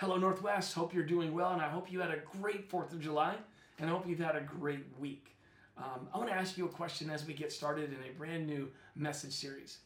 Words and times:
Hello, 0.00 0.16
Northwest. 0.16 0.72
Hope 0.72 0.94
you're 0.94 1.04
doing 1.04 1.34
well, 1.34 1.52
and 1.52 1.60
I 1.60 1.68
hope 1.68 1.92
you 1.92 2.00
had 2.00 2.10
a 2.10 2.22
great 2.40 2.70
4th 2.70 2.94
of 2.94 3.00
July, 3.00 3.36
and 3.78 3.90
I 3.90 3.92
hope 3.92 4.08
you've 4.08 4.18
had 4.18 4.34
a 4.34 4.40
great 4.40 4.86
week. 4.98 5.36
Um, 5.76 6.08
I 6.14 6.16
want 6.16 6.30
to 6.30 6.34
ask 6.34 6.56
you 6.56 6.64
a 6.64 6.70
question 6.70 7.10
as 7.10 7.26
we 7.26 7.34
get 7.34 7.52
started 7.52 7.92
in 7.92 7.98
a 8.08 8.16
brand 8.16 8.46
new 8.46 8.70
message 8.96 9.34
series. 9.34 9.80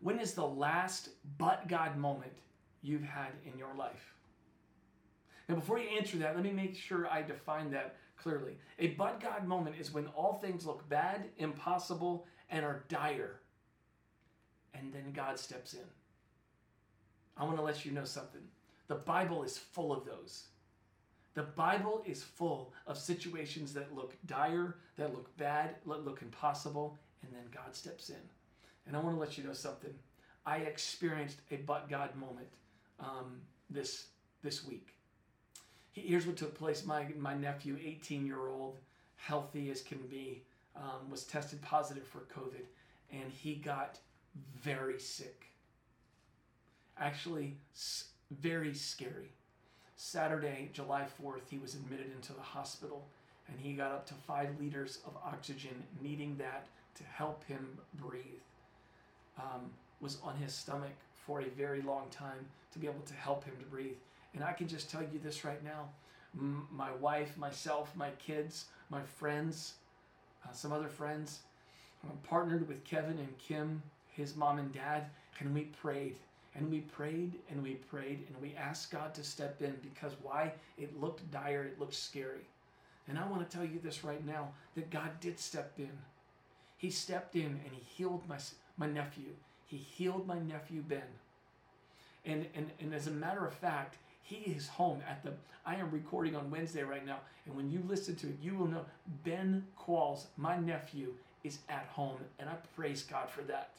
When 0.00 0.20
is 0.20 0.34
the 0.34 0.46
last 0.46 1.08
but 1.38 1.66
God 1.66 1.96
moment 1.96 2.34
you've 2.82 3.04
had 3.04 3.30
in 3.50 3.58
your 3.58 3.74
life? 3.74 4.12
Now, 5.48 5.54
before 5.54 5.78
you 5.78 5.88
answer 5.96 6.18
that, 6.18 6.34
let 6.34 6.44
me 6.44 6.52
make 6.52 6.76
sure 6.76 7.08
I 7.08 7.22
define 7.22 7.70
that 7.70 7.96
clearly. 8.18 8.58
A 8.80 8.88
but 8.88 9.18
God 9.18 9.48
moment 9.48 9.76
is 9.80 9.94
when 9.94 10.08
all 10.08 10.40
things 10.42 10.66
look 10.66 10.86
bad, 10.90 11.30
impossible, 11.38 12.26
and 12.50 12.66
are 12.66 12.84
dire, 12.90 13.40
and 14.74 14.92
then 14.92 15.10
God 15.14 15.38
steps 15.38 15.72
in. 15.72 15.88
I 17.38 17.44
want 17.44 17.56
to 17.56 17.62
let 17.62 17.86
you 17.86 17.92
know 17.92 18.04
something. 18.04 18.42
The 18.92 18.98
Bible 18.98 19.42
is 19.42 19.56
full 19.56 19.90
of 19.90 20.04
those. 20.04 20.48
The 21.32 21.44
Bible 21.44 22.02
is 22.04 22.22
full 22.22 22.74
of 22.86 22.98
situations 22.98 23.72
that 23.72 23.96
look 23.96 24.14
dire, 24.26 24.76
that 24.98 25.14
look 25.14 25.34
bad, 25.38 25.76
that 25.86 26.04
look 26.04 26.20
impossible, 26.20 26.98
and 27.22 27.32
then 27.32 27.44
God 27.50 27.74
steps 27.74 28.10
in. 28.10 28.20
And 28.86 28.94
I 28.94 29.00
want 29.00 29.16
to 29.16 29.18
let 29.18 29.38
you 29.38 29.44
know 29.44 29.54
something. 29.54 29.94
I 30.44 30.58
experienced 30.58 31.40
a 31.50 31.56
but 31.56 31.88
God 31.88 32.14
moment 32.16 32.48
um, 33.00 33.40
this 33.70 34.08
this 34.42 34.62
week. 34.62 34.90
Here's 35.92 36.26
what 36.26 36.36
took 36.36 36.54
place. 36.54 36.84
My 36.84 37.06
my 37.18 37.32
nephew, 37.32 37.78
18 37.82 38.26
year 38.26 38.46
old, 38.46 38.76
healthy 39.16 39.70
as 39.70 39.80
can 39.80 40.06
be, 40.10 40.42
um, 40.76 41.08
was 41.10 41.24
tested 41.24 41.62
positive 41.62 42.06
for 42.06 42.26
COVID, 42.38 42.66
and 43.10 43.32
he 43.32 43.54
got 43.54 44.00
very 44.62 44.98
sick. 44.98 45.46
Actually, 46.98 47.56
very 48.40 48.74
scary. 48.74 49.32
Saturday, 49.96 50.70
July 50.72 51.06
4th, 51.22 51.48
he 51.50 51.58
was 51.58 51.74
admitted 51.74 52.10
into 52.14 52.32
the 52.32 52.40
hospital 52.40 53.06
and 53.48 53.58
he 53.60 53.72
got 53.72 53.92
up 53.92 54.06
to 54.06 54.14
five 54.14 54.48
liters 54.60 54.98
of 55.06 55.16
oxygen, 55.24 55.82
needing 56.00 56.36
that 56.38 56.66
to 56.94 57.04
help 57.04 57.44
him 57.44 57.78
breathe. 57.94 58.24
Um, 59.38 59.70
was 60.00 60.18
on 60.22 60.36
his 60.36 60.52
stomach 60.52 60.92
for 61.14 61.40
a 61.40 61.48
very 61.50 61.82
long 61.82 62.08
time 62.10 62.46
to 62.72 62.78
be 62.78 62.86
able 62.86 63.02
to 63.06 63.14
help 63.14 63.44
him 63.44 63.54
to 63.58 63.66
breathe. 63.66 63.96
And 64.34 64.42
I 64.42 64.52
can 64.52 64.66
just 64.66 64.90
tell 64.90 65.02
you 65.02 65.20
this 65.22 65.44
right 65.44 65.62
now 65.62 65.88
M- 66.34 66.66
my 66.70 66.92
wife, 66.92 67.36
myself, 67.36 67.94
my 67.94 68.10
kids, 68.12 68.66
my 68.90 69.02
friends, 69.02 69.74
uh, 70.44 70.52
some 70.52 70.72
other 70.72 70.88
friends, 70.88 71.40
I'm 72.04 72.16
partnered 72.28 72.66
with 72.66 72.84
Kevin 72.84 73.18
and 73.18 73.38
Kim, 73.38 73.82
his 74.08 74.34
mom 74.34 74.58
and 74.58 74.72
dad, 74.72 75.04
and 75.38 75.54
we 75.54 75.64
prayed 75.64 76.16
and 76.54 76.70
we 76.70 76.80
prayed 76.80 77.32
and 77.50 77.62
we 77.62 77.74
prayed 77.74 78.26
and 78.28 78.40
we 78.40 78.54
asked 78.56 78.90
God 78.90 79.14
to 79.14 79.24
step 79.24 79.62
in 79.62 79.76
because 79.82 80.12
why? 80.22 80.52
It 80.78 81.00
looked 81.00 81.30
dire, 81.30 81.64
it 81.64 81.80
looked 81.80 81.94
scary. 81.94 82.46
And 83.08 83.18
I 83.18 83.26
want 83.26 83.48
to 83.48 83.56
tell 83.56 83.66
you 83.66 83.80
this 83.82 84.04
right 84.04 84.24
now 84.24 84.48
that 84.74 84.90
God 84.90 85.10
did 85.20 85.38
step 85.38 85.72
in. 85.78 85.90
He 86.76 86.90
stepped 86.90 87.36
in 87.36 87.46
and 87.46 87.70
he 87.72 87.82
healed 87.82 88.22
my, 88.28 88.38
my 88.76 88.86
nephew. 88.86 89.30
He 89.66 89.76
healed 89.76 90.26
my 90.26 90.38
nephew 90.38 90.82
Ben. 90.82 91.02
And, 92.24 92.46
and, 92.54 92.70
and 92.80 92.94
as 92.94 93.06
a 93.06 93.10
matter 93.10 93.46
of 93.46 93.54
fact, 93.54 93.96
he 94.22 94.50
is 94.50 94.68
home 94.68 95.00
at 95.08 95.22
the. 95.24 95.32
I 95.66 95.76
am 95.76 95.90
recording 95.90 96.34
on 96.34 96.50
Wednesday 96.50 96.82
right 96.82 97.04
now, 97.04 97.18
and 97.46 97.54
when 97.54 97.70
you 97.70 97.82
listen 97.86 98.16
to 98.16 98.28
it, 98.28 98.36
you 98.42 98.54
will 98.56 98.66
know 98.66 98.84
Ben 99.24 99.64
Qualls, 99.78 100.26
my 100.36 100.58
nephew, 100.58 101.14
is 101.44 101.58
at 101.68 101.86
home, 101.90 102.16
and 102.38 102.48
I 102.48 102.54
praise 102.76 103.02
God 103.02 103.28
for 103.28 103.42
that. 103.42 103.70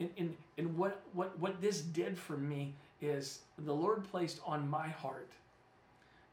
And, 0.00 0.10
and, 0.18 0.36
and 0.58 0.76
what, 0.76 1.02
what, 1.12 1.38
what 1.38 1.60
this 1.60 1.82
did 1.82 2.18
for 2.18 2.36
me 2.36 2.74
is 3.00 3.40
the 3.58 3.72
Lord 3.72 4.10
placed 4.10 4.40
on 4.44 4.68
my 4.68 4.88
heart 4.88 5.30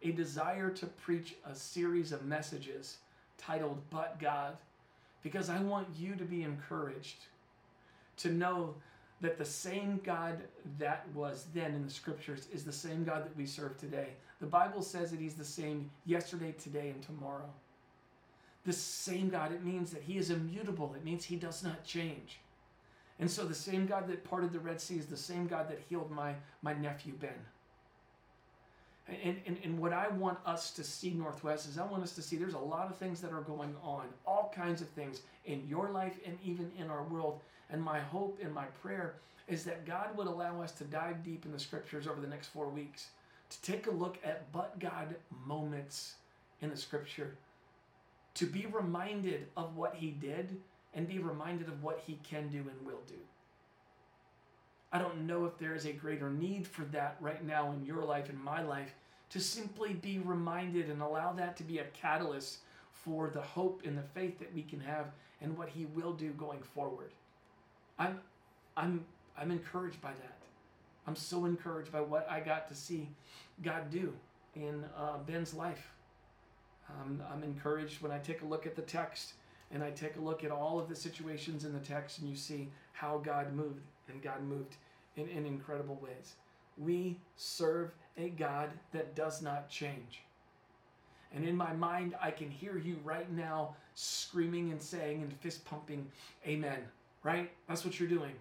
a 0.01 0.11
desire 0.11 0.69
to 0.69 0.85
preach 0.85 1.35
a 1.45 1.53
series 1.53 2.11
of 2.11 2.25
messages 2.25 2.97
titled 3.37 3.81
But 3.89 4.19
God, 4.19 4.57
because 5.21 5.49
I 5.49 5.59
want 5.59 5.87
you 5.97 6.15
to 6.15 6.23
be 6.23 6.43
encouraged 6.43 7.17
to 8.17 8.31
know 8.31 8.75
that 9.21 9.37
the 9.37 9.45
same 9.45 9.99
God 10.03 10.39
that 10.77 11.07
was 11.13 11.47
then 11.53 11.73
in 11.73 11.85
the 11.85 11.91
scriptures 11.91 12.47
is 12.53 12.63
the 12.63 12.71
same 12.71 13.03
God 13.03 13.25
that 13.25 13.35
we 13.35 13.45
serve 13.45 13.77
today. 13.77 14.09
The 14.39 14.47
Bible 14.47 14.81
says 14.81 15.11
that 15.11 15.19
He's 15.19 15.33
the 15.33 15.43
same 15.43 15.89
yesterday, 16.05 16.53
today, 16.61 16.89
and 16.89 17.01
tomorrow. 17.01 17.49
The 18.65 18.73
same 18.73 19.29
God, 19.29 19.51
it 19.51 19.63
means 19.63 19.91
that 19.91 20.03
He 20.03 20.17
is 20.17 20.29
immutable, 20.29 20.93
it 20.95 21.03
means 21.03 21.25
He 21.25 21.35
does 21.35 21.63
not 21.63 21.83
change. 21.83 22.39
And 23.19 23.29
so 23.29 23.45
the 23.45 23.55
same 23.55 23.87
God 23.87 24.07
that 24.07 24.23
parted 24.23 24.53
the 24.53 24.59
Red 24.59 24.79
Sea 24.79 24.97
is 24.97 25.07
the 25.07 25.17
same 25.17 25.47
God 25.47 25.69
that 25.69 25.81
healed 25.89 26.11
my, 26.11 26.35
my 26.61 26.73
nephew 26.73 27.13
Ben. 27.13 27.29
And, 29.23 29.37
and, 29.45 29.57
and 29.63 29.79
what 29.79 29.93
I 29.93 30.09
want 30.09 30.37
us 30.45 30.71
to 30.71 30.83
see, 30.83 31.11
Northwest, 31.11 31.67
is 31.67 31.77
I 31.77 31.85
want 31.85 32.03
us 32.03 32.11
to 32.13 32.21
see 32.21 32.35
there's 32.35 32.53
a 32.53 32.59
lot 32.59 32.89
of 32.89 32.97
things 32.97 33.21
that 33.21 33.31
are 33.31 33.41
going 33.41 33.73
on, 33.81 34.05
all 34.25 34.51
kinds 34.53 34.81
of 34.81 34.89
things 34.89 35.21
in 35.45 35.65
your 35.67 35.89
life 35.89 36.19
and 36.25 36.37
even 36.43 36.69
in 36.77 36.89
our 36.89 37.03
world. 37.03 37.39
And 37.69 37.81
my 37.81 37.99
hope 37.99 38.37
and 38.43 38.53
my 38.53 38.65
prayer 38.81 39.15
is 39.47 39.63
that 39.63 39.85
God 39.85 40.15
would 40.17 40.27
allow 40.27 40.61
us 40.61 40.73
to 40.73 40.83
dive 40.83 41.23
deep 41.23 41.45
in 41.45 41.53
the 41.53 41.59
scriptures 41.59 42.05
over 42.05 42.19
the 42.19 42.27
next 42.27 42.47
four 42.47 42.67
weeks, 42.67 43.07
to 43.49 43.61
take 43.61 43.87
a 43.87 43.91
look 43.91 44.17
at 44.25 44.51
but 44.51 44.77
God 44.77 45.15
moments 45.45 46.15
in 46.61 46.69
the 46.69 46.77
scripture, 46.77 47.35
to 48.33 48.45
be 48.45 48.65
reminded 48.65 49.47
of 49.55 49.77
what 49.77 49.95
He 49.95 50.11
did 50.11 50.57
and 50.97 51.07
be 51.07 51.19
reminded 51.19 51.67
of 51.67 51.83
what 51.83 52.01
He 52.05 52.19
can 52.23 52.49
do 52.49 52.57
and 52.57 52.85
will 52.85 53.01
do. 53.07 53.13
I 54.91 54.97
don't 54.97 55.27
know 55.27 55.45
if 55.45 55.57
there 55.59 55.75
is 55.75 55.85
a 55.85 55.93
greater 55.93 56.29
need 56.31 56.65
for 56.65 56.83
that 56.85 57.17
right 57.21 57.45
now 57.45 57.71
in 57.71 57.85
your 57.85 58.03
life 58.03 58.29
and 58.29 58.43
my 58.43 58.63
life 58.63 58.95
to 59.29 59.39
simply 59.39 59.93
be 59.93 60.17
reminded 60.17 60.89
and 60.89 61.01
allow 61.01 61.33
that 61.33 61.55
to 61.57 61.63
be 61.63 61.77
a 61.77 61.83
catalyst 61.93 62.59
for 62.91 63.29
the 63.29 63.41
hope 63.41 63.83
and 63.85 63.95
the 63.95 64.01
faith 64.15 64.39
that 64.39 64.53
we 64.55 64.63
can 64.63 64.79
have 64.79 65.11
and 65.39 65.55
what 65.55 65.69
He 65.69 65.85
will 65.85 66.13
do 66.13 66.31
going 66.31 66.63
forward. 66.63 67.11
I'm, 67.99 68.19
I'm, 68.75 69.05
I'm 69.37 69.51
encouraged 69.51 70.01
by 70.01 70.11
that. 70.11 70.37
I'm 71.05 71.15
so 71.15 71.45
encouraged 71.45 71.91
by 71.91 72.01
what 72.01 72.27
I 72.29 72.39
got 72.39 72.67
to 72.69 72.75
see 72.75 73.07
God 73.61 73.91
do 73.91 74.13
in 74.55 74.83
uh, 74.97 75.17
Ben's 75.27 75.53
life. 75.53 75.91
Um, 76.89 77.21
I'm 77.31 77.43
encouraged 77.43 78.01
when 78.01 78.11
I 78.11 78.17
take 78.17 78.41
a 78.41 78.45
look 78.45 78.65
at 78.65 78.75
the 78.75 78.81
text 78.81 79.33
and 79.71 79.83
I 79.83 79.91
take 79.91 80.15
a 80.15 80.21
look 80.21 80.43
at 80.43 80.51
all 80.51 80.79
of 80.79 80.87
the 80.87 80.95
situations 80.95 81.65
in 81.65 81.73
the 81.73 81.79
text, 81.79 82.19
and 82.19 82.29
you 82.29 82.35
see 82.35 82.69
how 82.93 83.17
God 83.17 83.53
moved, 83.53 83.81
and 84.07 84.21
God 84.21 84.41
moved 84.43 84.75
in, 85.15 85.27
in 85.27 85.45
incredible 85.45 85.99
ways. 86.01 86.35
We 86.77 87.17
serve 87.35 87.91
a 88.17 88.29
God 88.29 88.69
that 88.91 89.15
does 89.15 89.41
not 89.41 89.69
change. 89.69 90.21
And 91.33 91.43
in 91.43 91.57
my 91.57 91.73
mind, 91.73 92.15
I 92.21 92.31
can 92.31 92.49
hear 92.49 92.77
you 92.77 92.97
right 93.03 93.29
now 93.31 93.75
screaming 93.95 94.71
and 94.71 94.81
saying 94.81 95.21
and 95.21 95.33
fist 95.39 95.65
pumping, 95.65 96.07
Amen. 96.45 96.79
Right? 97.23 97.51
That's 97.67 97.83
what 97.83 97.99
you're 97.99 98.07
doing. 98.07 98.33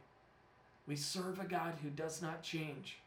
We 0.87 0.95
serve 0.95 1.41
a 1.41 1.45
God 1.45 1.75
who 1.83 1.91
does 1.91 2.23
not 2.23 2.43
change. 2.43 2.99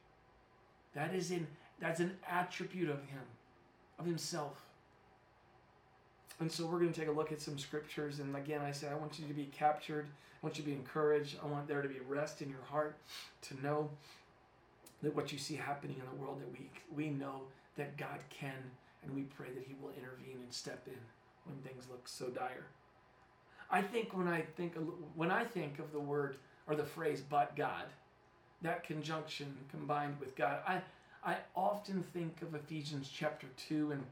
That 0.93 1.13
is 1.13 1.31
in 1.31 1.47
that's 1.79 2.01
an 2.01 2.17
attribute 2.29 2.89
of 2.89 3.01
him, 3.05 3.21
of 3.97 4.05
himself. 4.05 4.65
And 6.39 6.51
so 6.51 6.65
we're 6.65 6.79
going 6.79 6.93
to 6.93 6.99
take 6.99 7.09
a 7.09 7.13
look 7.13 7.31
at 7.31 7.41
some 7.41 7.57
scriptures. 7.57 8.19
And 8.19 8.35
again, 8.35 8.61
I 8.61 8.71
say, 8.71 8.87
I 8.87 8.95
want 8.95 9.19
you 9.19 9.27
to 9.27 9.33
be 9.33 9.45
captured. 9.45 10.05
I 10.41 10.45
want 10.45 10.57
you 10.57 10.63
to 10.63 10.69
be 10.69 10.75
encouraged. 10.75 11.37
I 11.43 11.47
want 11.47 11.67
there 11.67 11.81
to 11.81 11.89
be 11.89 11.99
rest 12.07 12.41
in 12.41 12.49
your 12.49 12.63
heart 12.69 12.97
to 13.41 13.61
know 13.61 13.89
that 15.01 15.15
what 15.15 15.31
you 15.31 15.37
see 15.37 15.55
happening 15.55 15.97
in 15.99 16.17
the 16.17 16.23
world, 16.23 16.41
that 16.41 16.51
we, 16.51 16.69
we 16.95 17.09
know 17.09 17.41
that 17.75 17.97
God 17.97 18.19
can, 18.29 18.55
and 19.03 19.13
we 19.13 19.23
pray 19.23 19.47
that 19.53 19.63
He 19.65 19.75
will 19.81 19.91
intervene 19.91 20.41
and 20.41 20.53
step 20.53 20.83
in 20.87 20.97
when 21.45 21.57
things 21.61 21.85
look 21.89 22.07
so 22.07 22.27
dire. 22.27 22.67
I 23.71 23.81
think 23.81 24.17
when 24.17 24.27
I 24.27 24.41
think 24.41 24.75
when 25.15 25.31
I 25.31 25.43
think 25.43 25.79
of 25.79 25.91
the 25.91 25.99
word 25.99 26.37
or 26.67 26.75
the 26.75 26.83
phrase 26.83 27.21
"but 27.21 27.55
God," 27.55 27.85
that 28.61 28.83
conjunction 28.83 29.55
combined 29.71 30.19
with 30.19 30.35
God, 30.35 30.59
I 30.67 30.81
I 31.23 31.37
often 31.55 32.01
think 32.01 32.41
of 32.41 32.55
Ephesians 32.55 33.09
chapter 33.13 33.47
two 33.55 33.91
and 33.91 34.03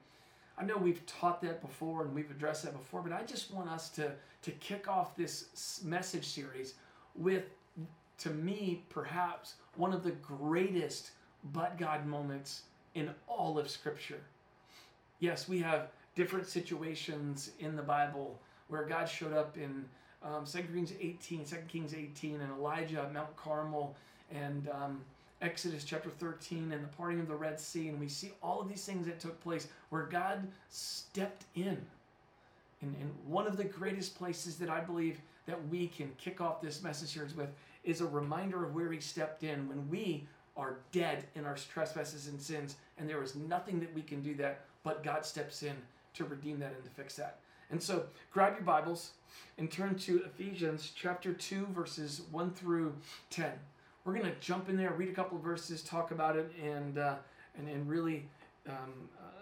I 0.57 0.63
know 0.63 0.77
we've 0.77 1.06
taught 1.06 1.42
that 1.44 1.62
before 1.62 2.04
and 2.04 2.15
we've 2.15 2.31
addressed 2.31 2.63
that 2.63 2.74
before, 2.74 3.01
but 3.01 3.13
I 3.13 3.24
just 3.24 3.51
want 3.54 3.69
us 3.69 3.89
to, 3.92 4.13
to 4.42 4.51
kick 4.51 4.88
off 4.88 5.15
this 5.15 5.81
message 5.83 6.25
series 6.25 6.74
with, 7.15 7.44
to 8.19 8.31
me, 8.31 8.83
perhaps 8.89 9.56
one 9.75 9.94
of 9.94 10.04
the 10.04 10.12
greatest 10.12 11.12
but 11.54 11.77
God 11.77 12.06
moments 12.07 12.63
in 12.95 13.12
all 13.27 13.59
of 13.59 13.69
Scripture. 13.69 14.21
Yes, 15.19 15.48
we 15.48 15.59
have 15.59 15.89
different 16.15 16.48
situations 16.48 17.51
in 17.60 17.75
the 17.75 17.83
Bible 17.83 18.39
where 18.68 18.83
God 18.83 19.07
showed 19.07 19.33
up 19.33 19.57
in 19.57 19.86
um, 20.24 20.45
2 20.45 20.63
Kings 20.74 20.94
18, 21.00 21.45
2 21.45 21.56
Kings 21.68 21.94
18, 21.94 22.42
and 22.42 22.51
Elijah 22.51 23.01
at 23.01 23.13
Mount 23.13 23.36
Carmel, 23.38 23.95
and 24.31 24.68
um, 24.69 25.01
Exodus 25.42 25.84
chapter 25.84 26.10
13 26.10 26.72
and 26.72 26.84
the 26.84 26.88
parting 26.89 27.19
of 27.19 27.28
the 27.28 27.36
Red 27.36 27.60
Sea, 27.60 27.89
and 27.89 28.00
we 28.00 28.07
see 28.07 28.31
all 28.42 28.60
of 28.60 28.69
these 28.69 28.84
things 28.84 29.06
that 29.06 29.19
took 29.19 29.39
place 29.42 29.68
where 29.89 30.04
God 30.04 30.48
stepped 30.69 31.45
in. 31.56 31.78
And, 32.81 32.95
and 33.00 33.12
one 33.25 33.48
of 33.48 33.57
the 33.57 33.63
greatest 33.63 34.18
places 34.18 34.57
that 34.57 34.69
I 34.69 34.80
believe 34.80 35.19
that 35.45 35.68
we 35.69 35.88
can 35.88 36.12
kick 36.18 36.42
off 36.42 36.62
this 36.62 36.81
message 36.81 37.10
series 37.10 37.36
with 37.36 37.50
is 37.84 38.01
a 38.01 38.07
reminder 38.07 38.66
of 38.66 38.74
where 38.74 38.92
He 38.92 39.00
stepped 39.00 39.44
in 39.44 39.68
when 39.68 39.88
we 39.89 40.28
are 40.56 40.78
dead 40.92 41.25
in 41.36 41.45
our 41.45 41.56
trespasses 41.56 42.28
and 42.28 42.42
sins, 42.42 42.75
and 42.98 43.07
there 43.07 43.22
is 43.22 43.36
nothing 43.36 43.80
that 43.80 43.94
we 43.94 44.01
can 44.01 44.22
do 44.22 44.34
that, 44.36 44.62
but 44.84 45.04
God 45.04 45.24
steps 45.24 45.62
in 45.62 45.75
to 46.16 46.25
redeem 46.25 46.60
that 46.60 46.74
and 46.74 46.84
to 46.84 46.89
fix 46.89 47.16
that. 47.16 47.38
And 47.69 47.81
so 47.81 48.06
grab 48.31 48.54
your 48.54 48.63
Bibles 48.63 49.12
and 49.57 49.69
turn 49.69 49.95
to 50.00 50.24
Ephesians 50.24 50.92
chapter 50.95 51.34
2, 51.34 51.68
verses 51.68 52.22
1 52.31 52.51
through 52.54 52.95
10. 53.30 53.51
We're 54.07 54.13
going 54.13 54.33
to 54.33 54.39
jump 54.39 54.69
in 54.69 54.77
there, 54.77 54.92
read 54.92 55.09
a 55.09 55.13
couple 55.13 55.38
of 55.38 55.44
verses, 55.44 55.81
talk 55.81 56.12
about 56.12 56.38
it, 56.38 56.50
and, 56.63 56.98
uh, 56.98 57.15
and, 57.57 57.68
and 57.68 57.89
really 57.89 58.24
um, 58.65 59.09
uh, 59.19 59.42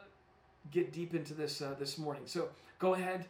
get 0.71 0.91
deep 0.91 1.13
into 1.13 1.35
this 1.35 1.61
uh, 1.61 1.75
this 1.77 1.99
morning. 1.99 2.23
So 2.25 2.49
go 2.79 2.95
ahead, 2.95 3.25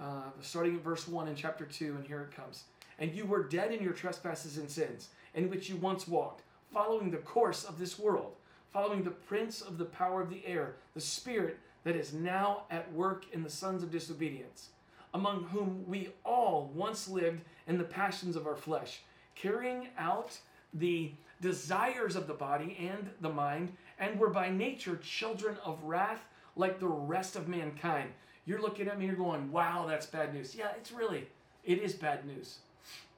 uh, 0.00 0.22
starting 0.40 0.74
at 0.74 0.82
verse 0.82 1.06
1 1.06 1.28
in 1.28 1.36
chapter 1.36 1.66
2, 1.66 1.94
and 1.94 2.04
here 2.04 2.22
it 2.22 2.34
comes. 2.34 2.64
And 2.98 3.14
you 3.14 3.26
were 3.26 3.44
dead 3.44 3.72
in 3.72 3.80
your 3.80 3.92
trespasses 3.92 4.58
and 4.58 4.68
sins, 4.68 5.10
in 5.36 5.48
which 5.48 5.70
you 5.70 5.76
once 5.76 6.08
walked, 6.08 6.42
following 6.74 7.12
the 7.12 7.18
course 7.18 7.62
of 7.62 7.78
this 7.78 7.96
world, 7.96 8.34
following 8.72 9.04
the 9.04 9.10
prince 9.12 9.60
of 9.60 9.78
the 9.78 9.84
power 9.84 10.20
of 10.20 10.30
the 10.30 10.44
air, 10.44 10.74
the 10.94 11.00
spirit 11.00 11.60
that 11.84 11.94
is 11.94 12.12
now 12.12 12.64
at 12.72 12.92
work 12.92 13.26
in 13.32 13.44
the 13.44 13.50
sons 13.50 13.84
of 13.84 13.92
disobedience, 13.92 14.70
among 15.14 15.44
whom 15.44 15.84
we 15.86 16.08
all 16.24 16.72
once 16.74 17.08
lived 17.08 17.42
in 17.68 17.78
the 17.78 17.84
passions 17.84 18.34
of 18.34 18.48
our 18.48 18.56
flesh, 18.56 19.02
carrying 19.36 19.86
out 19.96 20.40
the 20.74 21.12
desires 21.40 22.16
of 22.16 22.26
the 22.26 22.34
body 22.34 22.76
and 22.80 23.10
the 23.20 23.28
mind, 23.28 23.72
and 23.98 24.18
were 24.18 24.30
by 24.30 24.48
nature 24.48 24.96
children 24.96 25.56
of 25.64 25.82
wrath 25.82 26.24
like 26.56 26.78
the 26.78 26.86
rest 26.86 27.36
of 27.36 27.48
mankind. 27.48 28.10
You're 28.44 28.60
looking 28.60 28.88
at 28.88 28.98
me, 28.98 29.06
you're 29.06 29.14
going, 29.14 29.50
wow, 29.52 29.86
that's 29.86 30.06
bad 30.06 30.34
news. 30.34 30.54
Yeah, 30.54 30.70
it's 30.76 30.92
really, 30.92 31.28
it 31.64 31.78
is 31.78 31.94
bad 31.94 32.24
news. 32.26 32.58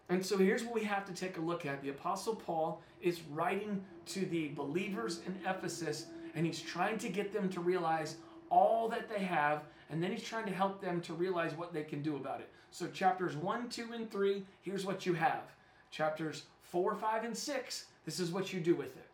And 0.09 0.25
so 0.25 0.37
here's 0.37 0.63
what 0.63 0.75
we 0.75 0.85
have 0.85 1.07
to 1.07 1.15
take 1.15 1.39
a 1.39 1.41
look 1.41 1.65
at. 1.65 1.83
The 1.83 1.89
Apostle 1.89 2.37
Paul 2.37 2.83
is 3.01 3.21
writing 3.33 3.83
to 4.07 4.27
the 4.27 4.49
believers 4.49 5.21
in 5.27 5.35
Ephesus, 5.49 6.07
and 6.35 6.45
he's 6.45 6.61
trying 6.61 6.99
to 6.99 7.09
get 7.09 7.33
them 7.33 7.49
to 7.51 7.61
realize 7.61 8.17
all 8.51 8.89
that 8.89 9.09
they 9.09 9.25
have, 9.25 9.63
and 9.91 10.03
then 10.03 10.13
he's 10.13 10.23
trying 10.23 10.47
to 10.47 10.53
help 10.53 10.81
them 10.81 11.01
to 11.03 11.15
realize 11.15 11.55
what 11.55 11.73
they 11.73 11.83
can 11.83 12.03
do 12.03 12.17
about 12.17 12.41
it. 12.41 12.51
So, 12.71 12.87
chapters 12.89 13.37
1, 13.37 13.69
2, 13.69 13.93
and 13.95 14.11
3, 14.11 14.45
here's 14.63 14.85
what 14.85 15.07
you 15.07 15.15
have. 15.15 15.43
Chapters 15.95 16.43
4, 16.63 16.97
5, 16.97 17.25
and 17.25 17.37
6, 17.37 17.85
this 18.05 18.19
is 18.19 18.33
what 18.33 18.53
you 18.53 18.59
do 18.59 18.75
with 18.75 18.97
it. 18.97 19.07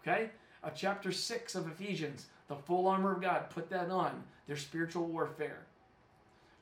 Okay? 0.00 0.30
Uh, 0.64 0.70
chapter 0.70 1.12
6 1.12 1.54
of 1.54 1.66
Ephesians, 1.66 2.26
the 2.48 2.56
full 2.56 2.88
armor 2.88 3.12
of 3.12 3.20
God, 3.20 3.50
put 3.50 3.68
that 3.68 3.90
on. 3.90 4.24
Their 4.46 4.56
spiritual 4.56 5.04
warfare. 5.04 5.58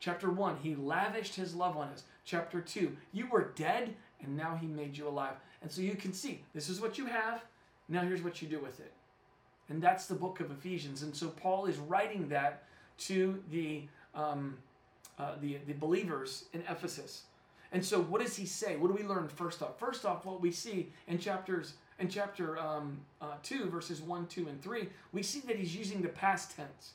Chapter 0.01 0.29
1, 0.29 0.57
he 0.61 0.75
lavished 0.75 1.37
his 1.37 1.55
love 1.55 1.77
on 1.77 1.89
us. 1.89 2.03
Chapter 2.25 2.61
2, 2.61 2.97
you 3.13 3.29
were 3.29 3.53
dead 3.55 3.95
and 4.21 4.37
now 4.37 4.57
he 4.57 4.67
made 4.67 4.99
you 4.99 5.07
alive. 5.07 5.37
And 5.63 5.71
so 5.71 5.83
you 5.83 5.95
can 5.95 6.13
see 6.13 6.43
this 6.53 6.69
is 6.69 6.81
what 6.81 6.99
you 6.99 7.07
have. 7.07 7.45
Now 7.89 8.01
here's 8.01 8.23
what 8.23 8.43
you 8.43 8.49
do 8.49 8.59
with 8.59 8.81
it. 8.81 8.93
And 9.69 9.81
that's 9.81 10.07
the 10.07 10.17
book 10.17 10.41
of 10.41 10.51
Ephesians. 10.51 11.03
And 11.03 11.15
so 11.15 11.29
Paul 11.29 11.67
is 11.67 11.79
writing 11.79 12.29
that 12.29 12.65
to 12.99 13.41
the, 13.53 13.85
um, 14.17 14.59
uh, 15.17 15.37
the, 15.41 15.59
the 15.69 15.75
believers 15.75 16.47
in 16.53 16.63
Ephesus. 16.69 17.23
And 17.73 17.85
so 17.85 18.01
what 18.01 18.21
does 18.21 18.37
he 18.37 18.47
say? 18.47 18.77
What 18.77 18.89
do 18.89 18.95
we 18.95 19.09
learn 19.09 19.29
first 19.29 19.63
off? 19.63 19.79
First 19.79 20.05
off, 20.05 20.25
what 20.25 20.41
we 20.41 20.51
see 20.51 20.89
in 21.07 21.19
chapters 21.19 21.75
in 21.99 22.09
chapter 22.09 22.59
um, 22.59 22.99
uh, 23.21 23.35
2, 23.43 23.67
verses 23.67 24.01
1, 24.01 24.27
2, 24.27 24.49
and 24.49 24.63
3, 24.63 24.89
we 25.13 25.23
see 25.23 25.41
that 25.41 25.57
he's 25.57 25.77
using 25.77 26.01
the 26.01 26.09
past 26.09 26.57
tense. 26.57 26.93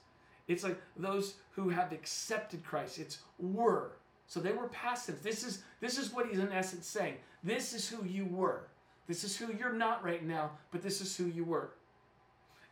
It's 0.47 0.63
like 0.63 0.79
those 0.97 1.35
who 1.51 1.69
have 1.69 1.91
accepted 1.91 2.63
Christ. 2.63 2.99
It's 2.99 3.19
were. 3.39 3.91
So 4.27 4.39
they 4.39 4.51
were 4.51 4.67
past 4.69 5.07
tense. 5.07 5.19
This 5.21 5.43
is 5.43 5.63
this 5.79 5.97
is 5.97 6.11
what 6.11 6.27
he's 6.27 6.39
in 6.39 6.51
essence 6.51 6.87
saying. 6.87 7.15
This 7.43 7.73
is 7.73 7.87
who 7.87 8.03
you 8.05 8.25
were. 8.25 8.67
This 9.07 9.23
is 9.23 9.37
who 9.37 9.53
you're 9.53 9.73
not 9.73 10.03
right 10.03 10.23
now, 10.23 10.51
but 10.71 10.81
this 10.81 11.01
is 11.01 11.15
who 11.15 11.25
you 11.25 11.43
were. 11.43 11.71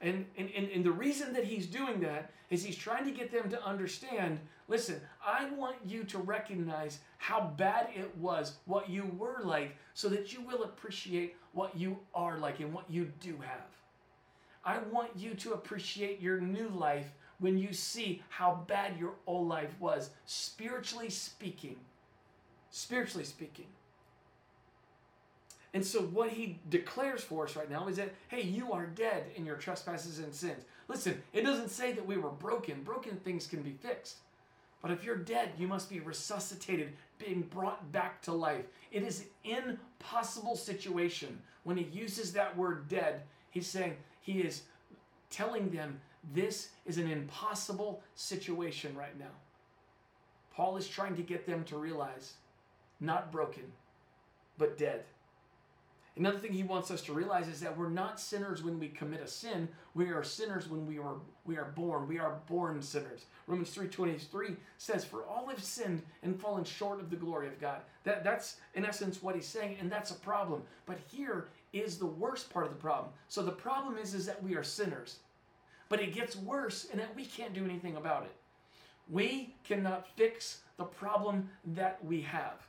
And, 0.03 0.25
and, 0.37 0.49
and, 0.55 0.69
and 0.69 0.83
the 0.83 0.91
reason 0.91 1.31
that 1.33 1.45
he's 1.45 1.65
doing 1.65 2.01
that 2.01 2.31
is 2.49 2.63
he's 2.63 2.75
trying 2.75 3.05
to 3.05 3.11
get 3.11 3.31
them 3.31 3.49
to 3.49 3.65
understand 3.65 4.39
listen, 4.67 5.01
I 5.25 5.49
want 5.51 5.77
you 5.85 6.03
to 6.05 6.17
recognize 6.17 6.99
how 7.17 7.53
bad 7.57 7.89
it 7.95 8.15
was, 8.17 8.57
what 8.65 8.89
you 8.89 9.05
were 9.17 9.41
like, 9.43 9.75
so 9.93 10.09
that 10.09 10.33
you 10.33 10.41
will 10.41 10.63
appreciate 10.63 11.35
what 11.53 11.77
you 11.77 11.99
are 12.13 12.37
like 12.37 12.59
and 12.59 12.73
what 12.73 12.89
you 12.89 13.11
do 13.19 13.37
have. 13.41 13.67
I 14.65 14.79
want 14.91 15.11
you 15.15 15.33
to 15.35 15.53
appreciate 15.53 16.21
your 16.21 16.39
new 16.39 16.69
life 16.69 17.13
when 17.39 17.57
you 17.57 17.73
see 17.73 18.21
how 18.29 18.63
bad 18.67 18.97
your 18.97 19.13
old 19.27 19.47
life 19.47 19.75
was, 19.79 20.11
spiritually 20.25 21.09
speaking. 21.09 21.75
Spiritually 22.71 23.25
speaking. 23.25 23.67
And 25.73 25.83
so, 25.83 26.01
what 26.01 26.29
he 26.29 26.59
declares 26.69 27.23
for 27.23 27.45
us 27.45 27.55
right 27.55 27.69
now 27.69 27.87
is 27.87 27.97
that, 27.97 28.13
hey, 28.27 28.43
you 28.43 28.71
are 28.71 28.85
dead 28.85 29.25
in 29.35 29.45
your 29.45 29.55
trespasses 29.55 30.19
and 30.19 30.33
sins. 30.33 30.63
Listen, 30.87 31.21
it 31.33 31.41
doesn't 31.41 31.71
say 31.71 31.93
that 31.93 32.05
we 32.05 32.17
were 32.17 32.29
broken. 32.29 32.83
Broken 32.83 33.17
things 33.17 33.47
can 33.47 33.63
be 33.63 33.71
fixed. 33.71 34.17
But 34.83 34.91
if 34.91 35.03
you're 35.03 35.15
dead, 35.15 35.53
you 35.57 35.67
must 35.67 35.89
be 35.89 36.01
resuscitated, 36.01 36.93
being 37.17 37.41
brought 37.41 37.91
back 37.91 38.21
to 38.23 38.33
life. 38.33 38.65
It 38.91 39.01
is 39.01 39.25
an 39.45 39.79
impossible 39.99 40.57
situation. 40.57 41.41
When 41.63 41.77
he 41.77 41.85
uses 41.85 42.33
that 42.33 42.55
word 42.55 42.89
dead, 42.89 43.21
he's 43.49 43.65
saying, 43.65 43.95
he 44.21 44.41
is 44.41 44.63
telling 45.29 45.69
them 45.69 45.99
this 46.33 46.69
is 46.85 46.97
an 46.97 47.09
impossible 47.09 48.01
situation 48.13 48.95
right 48.95 49.17
now. 49.17 49.31
Paul 50.53 50.77
is 50.77 50.87
trying 50.87 51.15
to 51.15 51.23
get 51.23 51.47
them 51.47 51.63
to 51.65 51.77
realize 51.77 52.33
not 52.99 53.31
broken, 53.31 53.63
but 54.57 54.77
dead. 54.77 55.03
Another 56.15 56.37
thing 56.37 56.51
he 56.53 56.63
wants 56.63 56.91
us 56.91 57.01
to 57.01 57.13
realize 57.13 57.47
is 57.47 57.59
that 57.61 57.75
we're 57.75 57.89
not 57.89 58.19
sinners 58.19 58.61
when 58.61 58.79
we 58.79 58.87
commit 58.89 59.21
a 59.21 59.27
sin. 59.27 59.67
We 59.95 60.09
are 60.09 60.23
sinners 60.23 60.69
when 60.69 60.85
we 60.85 60.99
are 60.99 61.15
we 61.45 61.57
are 61.57 61.71
born. 61.75 62.07
We 62.07 62.19
are 62.19 62.39
born 62.47 62.83
sinners. 62.83 63.25
Romans 63.47 63.71
3:23 63.75 64.57
says, 64.77 65.03
"For 65.03 65.25
all 65.25 65.47
have 65.47 65.63
sinned 65.63 66.03
and 66.21 66.39
fallen 66.39 66.65
short 66.65 66.99
of 66.99 67.09
the 67.09 67.15
glory 67.15 67.47
of 67.47 67.59
God." 67.59 67.81
That 68.03 68.23
that's 68.23 68.57
in 68.75 68.85
essence 68.85 69.23
what 69.23 69.33
he's 69.33 69.47
saying, 69.47 69.77
and 69.79 69.91
that's 69.91 70.11
a 70.11 70.15
problem. 70.15 70.63
But 70.85 70.99
here 70.99 71.47
is 71.73 71.97
the 71.97 72.05
worst 72.05 72.51
part 72.51 72.67
of 72.67 72.71
the 72.71 72.79
problem. 72.79 73.11
So 73.27 73.41
the 73.41 73.51
problem 73.51 73.97
is 73.97 74.13
is 74.13 74.27
that 74.27 74.43
we 74.43 74.55
are 74.55 74.63
sinners. 74.63 75.17
But 75.89 75.99
it 75.99 76.13
gets 76.13 76.35
worse 76.35 76.85
in 76.85 76.99
that 76.99 77.15
we 77.15 77.25
can't 77.25 77.53
do 77.53 77.65
anything 77.65 77.95
about 77.95 78.25
it. 78.25 78.35
We 79.09 79.55
cannot 79.63 80.07
fix 80.15 80.61
the 80.77 80.85
problem 80.85 81.49
that 81.65 82.03
we 82.05 82.21
have. 82.21 82.67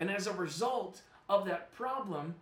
And 0.00 0.10
as 0.10 0.26
a 0.26 0.32
result 0.32 1.02
of 1.28 1.46
that 1.46 1.72
problem, 1.72 2.34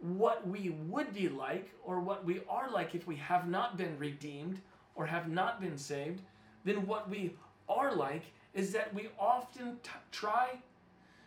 what 0.00 0.46
we 0.46 0.70
would 0.88 1.12
be 1.12 1.28
like 1.28 1.70
or 1.84 2.00
what 2.00 2.24
we 2.24 2.40
are 2.48 2.70
like 2.70 2.94
if 2.94 3.06
we 3.06 3.16
have 3.16 3.48
not 3.48 3.76
been 3.76 3.98
redeemed 3.98 4.60
or 4.94 5.06
have 5.06 5.28
not 5.28 5.60
been 5.60 5.76
saved, 5.76 6.22
then 6.64 6.86
what 6.86 7.08
we 7.08 7.34
are 7.68 7.94
like 7.94 8.24
is 8.54 8.72
that 8.72 8.92
we 8.94 9.08
often 9.18 9.78
t- 9.82 9.90
try 10.10 10.58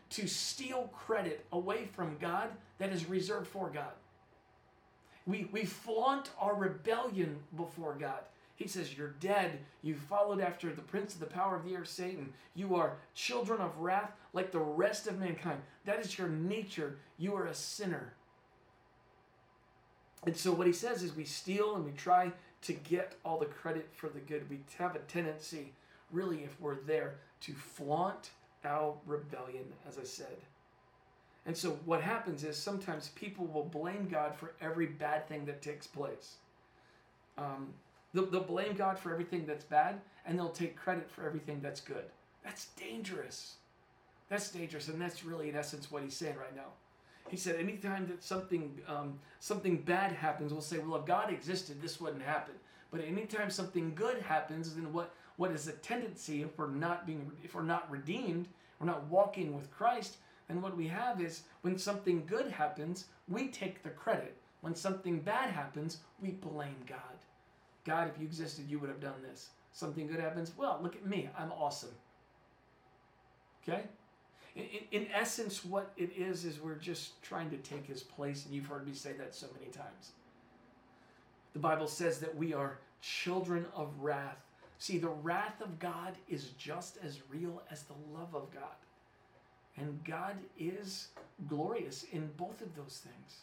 to 0.10 0.28
steal 0.28 0.90
credit 0.94 1.46
away 1.52 1.86
from 1.86 2.18
God 2.20 2.50
that 2.78 2.92
is 2.92 3.08
reserved 3.08 3.48
for 3.48 3.70
God. 3.70 3.94
We, 5.26 5.48
we 5.52 5.66
flaunt 5.66 6.32
our 6.40 6.54
rebellion 6.54 7.40
before 7.56 7.96
God. 7.96 8.20
He 8.56 8.68
says, 8.68 8.96
You're 8.96 9.16
dead. 9.20 9.60
You 9.82 9.96
followed 9.96 10.42
after 10.42 10.72
the 10.74 10.82
prince 10.82 11.14
of 11.14 11.20
the 11.20 11.26
power 11.26 11.56
of 11.56 11.64
the 11.64 11.74
air, 11.74 11.86
Satan. 11.86 12.34
You 12.56 12.76
are 12.76 12.98
children 13.16 13.62
of 13.62 13.78
wrath 13.80 14.12
like 14.34 14.52
the 14.52 14.60
rest 14.60 15.08
of 15.08 15.20
mankind. 15.20 15.62
That 15.86 16.00
is 16.00 16.18
your 16.18 16.30
nature. 16.30 16.98
You 17.18 17.36
are 17.36 17.48
a 17.48 17.54
sinner. 17.56 18.14
And 20.26 20.36
so 20.36 20.52
what 20.54 20.68
he 20.68 20.74
says 20.74 21.04
is 21.04 21.16
we 21.16 21.26
steal 21.26 21.76
and 21.76 21.86
we 21.86 21.92
try 21.92 22.32
to 22.62 22.74
get 22.74 23.16
all 23.26 23.38
the 23.38 23.46
credit 23.46 23.90
for 23.94 24.10
the 24.10 24.20
good. 24.20 24.50
We 24.50 24.60
have 24.78 24.96
a 24.96 25.00
tendency, 25.00 25.74
really, 26.12 26.44
if 26.44 26.60
we're 26.62 26.76
there, 26.76 27.16
to 27.42 27.54
flaunt 27.54 28.30
our 28.64 28.96
rebellion, 29.06 29.66
as 29.88 29.98
I 29.98 30.04
said. 30.04 30.38
And 31.46 31.58
so 31.58 31.72
what 31.84 32.02
happens 32.02 32.46
is 32.46 32.58
sometimes 32.58 33.10
people 33.10 33.46
will 33.48 33.66
blame 33.66 34.08
God 34.10 34.34
for 34.34 34.54
every 34.62 34.86
bad 34.86 35.28
thing 35.28 35.46
that 35.46 35.62
takes 35.62 35.86
place. 35.86 36.36
Um, 37.38 37.74
they'll, 38.14 38.28
they'll 38.28 38.44
blame 38.44 38.76
God 38.76 38.98
for 38.98 39.12
everything 39.12 39.46
that's 39.46 39.66
bad, 39.66 40.00
and 40.26 40.40
they'll 40.40 40.50
take 40.50 40.78
credit 40.78 41.12
for 41.12 41.26
everything 41.26 41.60
that's 41.62 41.82
good. 41.82 42.06
That's 42.46 42.68
dangerous. 42.78 43.56
That's 44.30 44.50
dangerous, 44.52 44.88
and 44.88 45.02
that's 45.02 45.26
really, 45.26 45.50
in 45.50 45.56
essence, 45.58 45.92
what 45.92 46.04
he's 46.04 46.16
saying 46.16 46.38
right 46.38 46.56
now. 46.56 46.72
He 47.30 47.38
said, 47.38 47.56
anytime 47.56 48.08
that 48.08 48.24
something 48.24 48.80
um, 48.88 49.20
something 49.40 49.78
bad 49.82 50.12
happens, 50.12 50.52
we'll 50.52 50.62
say, 50.62 50.78
well, 50.80 51.00
if 51.00 51.06
God 51.06 51.32
existed, 51.32 51.82
this 51.82 52.00
wouldn't 52.00 52.22
happen. 52.22 52.56
But 52.92 53.02
anytime 53.02 53.50
something 53.50 53.96
good 53.96 54.22
happens, 54.22 54.74
then 54.76 54.94
what 54.94 55.14
what 55.38 55.52
is 55.52 55.66
the 55.66 55.72
tendency 55.74 56.44
if 56.44 56.58
we're 56.58 56.68
not 56.70 57.08
being 57.08 57.32
if 57.44 57.56
we're 57.56 57.64
not 57.64 57.90
redeemed, 57.90 58.48
we're 58.80 58.88
not 58.88 59.08
walking 59.08 59.56
with 59.56 59.72
Christ, 59.72 60.18
then 60.48 60.62
what 60.62 60.78
we 60.78 60.88
have 60.88 61.22
is 61.22 61.44
when 61.62 61.78
something 61.78 62.26
good 62.26 62.52
happens, 62.52 63.06
we 63.28 63.48
take 63.48 63.82
the 63.82 63.90
credit. 63.90 64.36
When 64.62 64.76
something 64.76 65.20
bad 65.20 65.50
happens, 65.50 65.98
we 66.22 66.32
blame 66.32 66.86
God. 66.88 66.98
God, 67.86 68.10
if 68.10 68.20
you 68.20 68.26
existed, 68.26 68.70
you 68.70 68.80
would 68.80 68.90
have 68.90 69.02
done 69.02 69.22
this. 69.22 69.50
Something 69.72 70.08
good 70.08 70.20
happens, 70.20 70.54
well, 70.56 70.80
look 70.82 70.96
at 70.96 71.06
me, 71.06 71.30
I'm 71.38 71.52
awesome. 71.52 71.90
Okay? 73.62 73.84
In, 74.56 74.66
in, 74.92 75.08
essence, 75.12 75.66
what 75.66 75.92
it 75.98 76.12
is, 76.16 76.46
is 76.46 76.62
we're 76.62 76.76
just 76.76 77.22
trying 77.24 77.50
to 77.50 77.58
take 77.58 77.88
his 77.88 78.04
place, 78.04 78.46
and 78.46 78.54
you've 78.54 78.68
heard 78.68 78.86
me 78.86 78.94
say 78.94 79.14
that 79.14 79.34
so 79.34 79.48
many 79.60 79.72
times. 79.72 80.12
The 81.54 81.60
Bible 81.60 81.88
says 81.88 82.20
that 82.20 82.36
we 82.36 82.54
are 82.54 82.78
children 83.02 83.66
of 83.76 83.90
wrath. 84.00 84.38
See, 84.78 84.98
the 84.98 85.10
wrath 85.10 85.62
of 85.62 85.80
God 85.80 86.14
is 86.28 86.50
just 86.58 86.98
as 87.04 87.22
real 87.30 87.64
as 87.72 87.84
the 87.84 87.94
love 88.14 88.36
of 88.36 88.54
God. 88.54 88.76
And 89.78 90.04
God 90.04 90.36
is 90.60 91.08
glorious 91.48 92.06
in 92.12 92.30
both 92.38 92.62
of 92.62 92.76
those 92.76 93.02
things. 93.04 93.38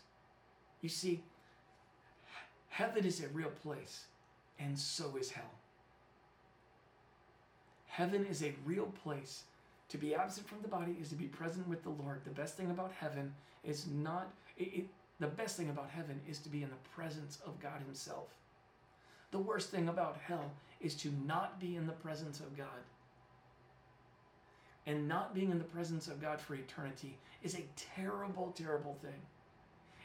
You 0.81 0.88
see, 0.88 1.23
heaven 2.69 3.05
is 3.05 3.23
a 3.23 3.29
real 3.29 3.50
place, 3.50 4.05
and 4.59 4.79
so 4.79 5.17
is 5.21 5.31
hell. 5.31 5.50
Heaven 7.87 8.25
is 8.25 8.43
a 8.43 8.55
real 8.64 8.87
place. 9.02 9.43
To 9.90 9.99
be 9.99 10.14
absent 10.14 10.49
from 10.49 10.62
the 10.62 10.68
body 10.68 10.97
is 11.00 11.09
to 11.09 11.16
be 11.16 11.26
present 11.26 11.68
with 11.68 11.82
the 11.82 11.90
Lord. 11.90 12.20
The 12.25 12.30
best 12.30 12.56
thing 12.56 12.70
about 12.70 12.92
heaven 12.92 13.35
is 13.64 13.87
not, 13.88 14.32
it, 14.56 14.73
it, 14.73 14.87
the 15.18 15.26
best 15.26 15.56
thing 15.56 15.68
about 15.68 15.90
heaven 15.90 16.20
is 16.28 16.38
to 16.38 16.49
be 16.49 16.62
in 16.62 16.70
the 16.70 16.90
presence 16.94 17.38
of 17.44 17.61
God 17.61 17.82
Himself. 17.85 18.28
The 19.32 19.38
worst 19.38 19.70
thing 19.70 19.88
about 19.88 20.16
hell 20.25 20.52
is 20.80 20.94
to 20.97 21.12
not 21.26 21.59
be 21.59 21.75
in 21.75 21.87
the 21.87 21.92
presence 21.92 22.38
of 22.38 22.56
God. 22.56 22.66
And 24.87 25.09
not 25.09 25.35
being 25.35 25.50
in 25.50 25.59
the 25.59 25.64
presence 25.64 26.06
of 26.06 26.23
God 26.23 26.40
for 26.40 26.54
eternity 26.54 27.18
is 27.42 27.56
a 27.56 27.66
terrible, 27.76 28.54
terrible 28.56 28.97
thing. 29.02 29.20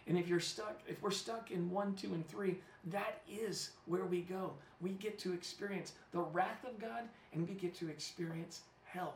And 0.08 0.18
if 0.18 0.28
you're 0.28 0.40
stuck, 0.40 0.82
if 0.88 1.02
we're 1.02 1.12
stuck 1.12 1.52
in 1.52 1.70
one, 1.72 1.94
two, 1.96 2.14
and 2.14 2.28
three, 2.28 2.58
that 2.86 3.22
is 3.30 3.72
where 3.86 4.06
we 4.06 4.22
go. 4.22 4.54
We 4.82 4.92
get 4.92 5.18
to 5.20 5.34
experience 5.34 5.94
the 6.12 6.20
wrath 6.20 6.64
of 6.64 6.80
God 6.80 7.04
and 7.34 7.48
we 7.48 7.56
get 7.56 7.76
to 7.76 7.90
experience 7.90 8.62
hell. 8.84 9.16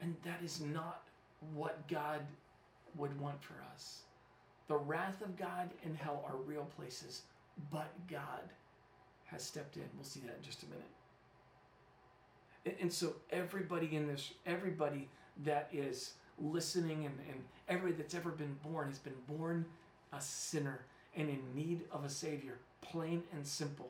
And 0.00 0.14
that 0.24 0.40
is 0.44 0.60
not 0.60 1.02
what 1.54 1.86
God 1.88 2.20
would 2.96 3.18
want 3.20 3.42
for 3.42 3.54
us. 3.72 4.00
The 4.68 4.76
wrath 4.76 5.20
of 5.22 5.36
God 5.36 5.70
and 5.84 5.96
hell 5.96 6.24
are 6.26 6.36
real 6.36 6.68
places, 6.76 7.22
but 7.70 7.90
God 8.10 8.50
has 9.26 9.42
stepped 9.42 9.76
in. 9.76 9.84
We'll 9.94 10.04
see 10.04 10.20
that 10.20 10.36
in 10.36 10.42
just 10.42 10.62
a 10.62 10.66
minute. 10.66 10.90
And 12.80 12.92
so, 12.92 13.14
everybody 13.30 13.94
in 13.94 14.08
this, 14.08 14.32
everybody 14.44 15.08
that 15.44 15.68
is 15.72 16.14
listening 16.38 17.06
and, 17.06 17.14
and 17.28 17.44
everybody 17.68 18.02
that's 18.02 18.14
ever 18.14 18.30
been 18.30 18.56
born 18.64 18.88
has 18.88 18.98
been 18.98 19.14
born 19.28 19.64
a 20.12 20.20
sinner 20.20 20.80
and 21.16 21.28
in 21.28 21.40
need 21.54 21.82
of 21.92 22.04
a 22.04 22.08
Savior, 22.08 22.58
plain 22.82 23.22
and 23.32 23.46
simple. 23.46 23.88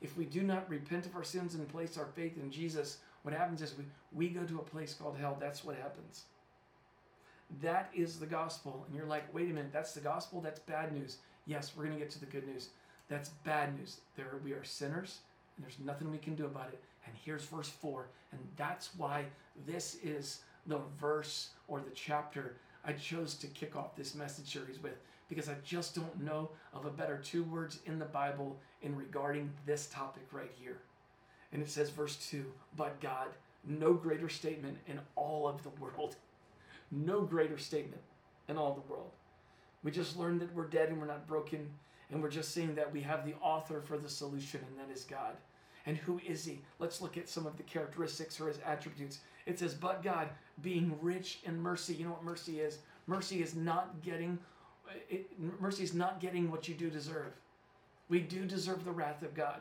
If 0.00 0.16
we 0.16 0.24
do 0.24 0.42
not 0.42 0.68
repent 0.68 1.06
of 1.06 1.16
our 1.16 1.24
sins 1.24 1.54
and 1.54 1.68
place 1.68 1.96
our 1.96 2.06
faith 2.14 2.36
in 2.36 2.50
Jesus, 2.50 2.98
what 3.28 3.36
happens 3.36 3.60
is 3.60 3.74
we, 3.76 3.84
we 4.10 4.28
go 4.30 4.42
to 4.44 4.58
a 4.58 4.62
place 4.62 4.94
called 4.94 5.18
hell. 5.18 5.36
That's 5.38 5.62
what 5.62 5.76
happens. 5.76 6.22
That 7.60 7.90
is 7.94 8.18
the 8.18 8.24
gospel. 8.24 8.86
And 8.86 8.96
you're 8.96 9.04
like, 9.04 9.34
wait 9.34 9.50
a 9.50 9.52
minute, 9.52 9.70
that's 9.70 9.92
the 9.92 10.00
gospel? 10.00 10.40
That's 10.40 10.60
bad 10.60 10.94
news. 10.94 11.18
Yes, 11.44 11.72
we're 11.76 11.84
going 11.84 11.98
to 11.98 12.02
get 12.02 12.08
to 12.12 12.20
the 12.20 12.24
good 12.24 12.46
news. 12.46 12.70
That's 13.10 13.28
bad 13.44 13.78
news. 13.78 14.00
There 14.16 14.40
we 14.42 14.52
are 14.52 14.64
sinners, 14.64 15.18
and 15.56 15.66
there's 15.66 15.78
nothing 15.78 16.10
we 16.10 16.16
can 16.16 16.36
do 16.36 16.46
about 16.46 16.68
it. 16.72 16.82
And 17.04 17.14
here's 17.22 17.44
verse 17.44 17.68
4. 17.68 18.08
And 18.32 18.40
that's 18.56 18.94
why 18.96 19.26
this 19.66 19.98
is 20.02 20.40
the 20.66 20.80
verse 20.98 21.50
or 21.66 21.80
the 21.80 21.94
chapter 21.94 22.54
I 22.82 22.94
chose 22.94 23.34
to 23.34 23.46
kick 23.48 23.76
off 23.76 23.94
this 23.94 24.14
message 24.14 24.50
series 24.50 24.82
with 24.82 24.96
because 25.28 25.50
I 25.50 25.56
just 25.62 25.94
don't 25.94 26.24
know 26.24 26.48
of 26.72 26.86
a 26.86 26.90
better 26.90 27.18
two 27.18 27.44
words 27.44 27.80
in 27.84 27.98
the 27.98 28.06
Bible 28.06 28.56
in 28.80 28.96
regarding 28.96 29.50
this 29.66 29.86
topic 29.88 30.22
right 30.32 30.52
here. 30.58 30.78
And 31.52 31.62
it 31.62 31.70
says, 31.70 31.90
verse 31.90 32.16
2 32.30 32.44
But 32.76 33.00
God, 33.00 33.28
no 33.66 33.94
greater 33.94 34.28
statement 34.28 34.78
in 34.86 35.00
all 35.16 35.48
of 35.48 35.62
the 35.62 35.70
world. 35.80 36.16
No 36.90 37.20
greater 37.20 37.58
statement 37.58 38.00
in 38.48 38.56
all 38.56 38.72
the 38.72 38.90
world. 38.90 39.10
We 39.84 39.90
just 39.90 40.16
learned 40.16 40.40
that 40.40 40.54
we're 40.54 40.68
dead 40.68 40.88
and 40.88 40.98
we're 40.98 41.06
not 41.06 41.26
broken, 41.26 41.68
and 42.10 42.22
we're 42.22 42.30
just 42.30 42.54
seeing 42.54 42.74
that 42.76 42.90
we 42.90 43.02
have 43.02 43.26
the 43.26 43.34
author 43.42 43.82
for 43.82 43.98
the 43.98 44.08
solution, 44.08 44.62
and 44.66 44.78
that 44.78 44.90
is 44.90 45.04
God. 45.04 45.36
And 45.84 45.98
who 45.98 46.18
is 46.26 46.46
he? 46.46 46.62
Let's 46.78 47.02
look 47.02 47.18
at 47.18 47.28
some 47.28 47.46
of 47.46 47.58
the 47.58 47.62
characteristics 47.62 48.40
or 48.40 48.48
his 48.48 48.58
attributes. 48.64 49.18
It 49.44 49.58
says, 49.58 49.74
But 49.74 50.02
God, 50.02 50.30
being 50.62 50.96
rich 51.02 51.40
in 51.44 51.60
mercy. 51.60 51.92
You 51.92 52.06
know 52.06 52.12
what 52.12 52.24
mercy 52.24 52.60
is? 52.60 52.78
Mercy 53.06 53.42
is 53.42 53.54
not 53.54 54.00
getting 54.00 54.38
it, 55.08 55.28
mercy 55.60 55.82
is 55.82 55.94
not 55.94 56.20
getting 56.20 56.50
what 56.50 56.68
you 56.68 56.74
do 56.74 56.90
deserve. 56.90 57.32
We 58.08 58.20
do 58.20 58.44
deserve 58.44 58.84
the 58.84 58.92
wrath 58.92 59.22
of 59.22 59.34
God. 59.34 59.60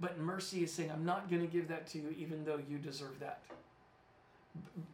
But 0.00 0.18
mercy 0.18 0.62
is 0.62 0.72
saying, 0.72 0.90
I'm 0.90 1.04
not 1.04 1.28
going 1.28 1.42
to 1.42 1.48
give 1.48 1.68
that 1.68 1.86
to 1.88 1.98
you 1.98 2.14
even 2.16 2.44
though 2.44 2.60
you 2.68 2.78
deserve 2.78 3.18
that. 3.20 3.42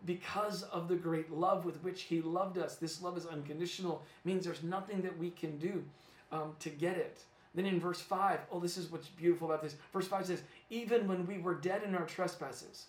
Because 0.05 0.63
of 0.65 0.89
the 0.89 0.97
great 0.97 1.31
love 1.31 1.65
with 1.65 1.83
which 1.83 2.03
He 2.03 2.21
loved 2.21 2.59
us, 2.59 2.77
this 2.77 3.03
love 3.03 3.17
is 3.17 3.27
unconditional, 3.27 4.03
means 4.25 4.45
there's 4.45 4.63
nothing 4.63 5.03
that 5.03 5.17
we 5.19 5.31
can 5.31 5.59
do 5.59 5.85
um, 6.33 6.55
to 6.61 6.71
get 6.71 6.97
it. 6.97 7.21
Then 7.55 7.67
in 7.67 7.79
verse 7.79 8.01
5, 8.01 8.41
oh, 8.51 8.61
this 8.61 8.77
is 8.77 8.91
what's 8.91 9.09
beautiful 9.09 9.51
about 9.51 9.63
this. 9.63 9.77
Verse 9.93 10.09
5 10.09 10.27
says, 10.27 10.43
Even 10.71 11.07
when 11.07 11.27
we 11.27 11.39
were 11.39 11.55
dead 11.55 11.83
in 11.85 11.95
our 11.95 12.05
trespasses. 12.05 12.87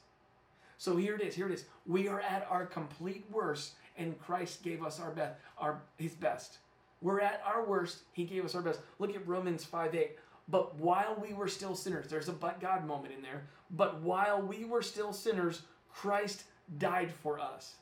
So 0.78 0.98
here 0.98 1.16
it 1.16 1.22
is, 1.22 1.36
here 1.36 1.48
it 1.48 1.54
is. 1.54 1.66
We 1.86 2.08
are 2.08 2.20
at 2.22 2.48
our 2.50 2.66
complete 2.66 3.26
worst, 3.32 3.74
and 3.98 4.20
Christ 4.20 4.64
gave 4.64 4.84
us 4.84 5.00
our 5.00 5.12
best, 5.12 5.36
our 5.58 5.82
his 5.98 6.14
best. 6.14 6.58
We're 7.02 7.22
at 7.22 7.42
our 7.46 7.64
worst, 7.64 8.00
he 8.14 8.24
gave 8.24 8.44
us 8.44 8.56
our 8.56 8.62
best. 8.62 8.80
Look 9.00 9.16
at 9.16 9.26
Romans 9.28 9.64
5 9.64 9.94
8. 9.94 10.18
But 10.48 10.76
while 10.76 11.18
we 11.20 11.34
were 11.34 11.48
still 11.48 11.76
sinners, 11.76 12.08
there's 12.08 12.30
a 12.30 12.34
but 12.34 12.60
God 12.60 12.86
moment 12.86 13.14
in 13.14 13.22
there. 13.22 13.44
But 13.72 14.02
while 14.02 14.42
we 14.42 14.64
were 14.64 14.82
still 14.82 15.12
sinners, 15.12 15.64
Christ 15.92 16.44
died 16.78 17.12
for 17.12 17.40
us. 17.40 17.76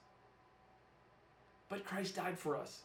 But 1.69 1.85
Christ 1.85 2.15
died 2.15 2.39
for 2.39 2.55
us. 2.55 2.81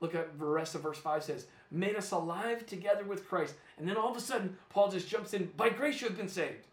Look 0.00 0.14
at 0.14 0.38
the 0.38 0.44
rest 0.44 0.74
of 0.74 0.82
verse 0.82 0.98
5 0.98 1.24
says, 1.24 1.46
made 1.70 1.96
us 1.96 2.10
alive 2.10 2.66
together 2.66 3.04
with 3.04 3.28
Christ. 3.28 3.54
And 3.78 3.88
then 3.88 3.96
all 3.96 4.10
of 4.10 4.16
a 4.16 4.20
sudden, 4.20 4.56
Paul 4.70 4.90
just 4.90 5.08
jumps 5.08 5.34
in, 5.34 5.50
by 5.56 5.68
grace 5.70 6.00
you 6.00 6.08
have 6.08 6.16
been 6.16 6.28
saved. 6.28 6.66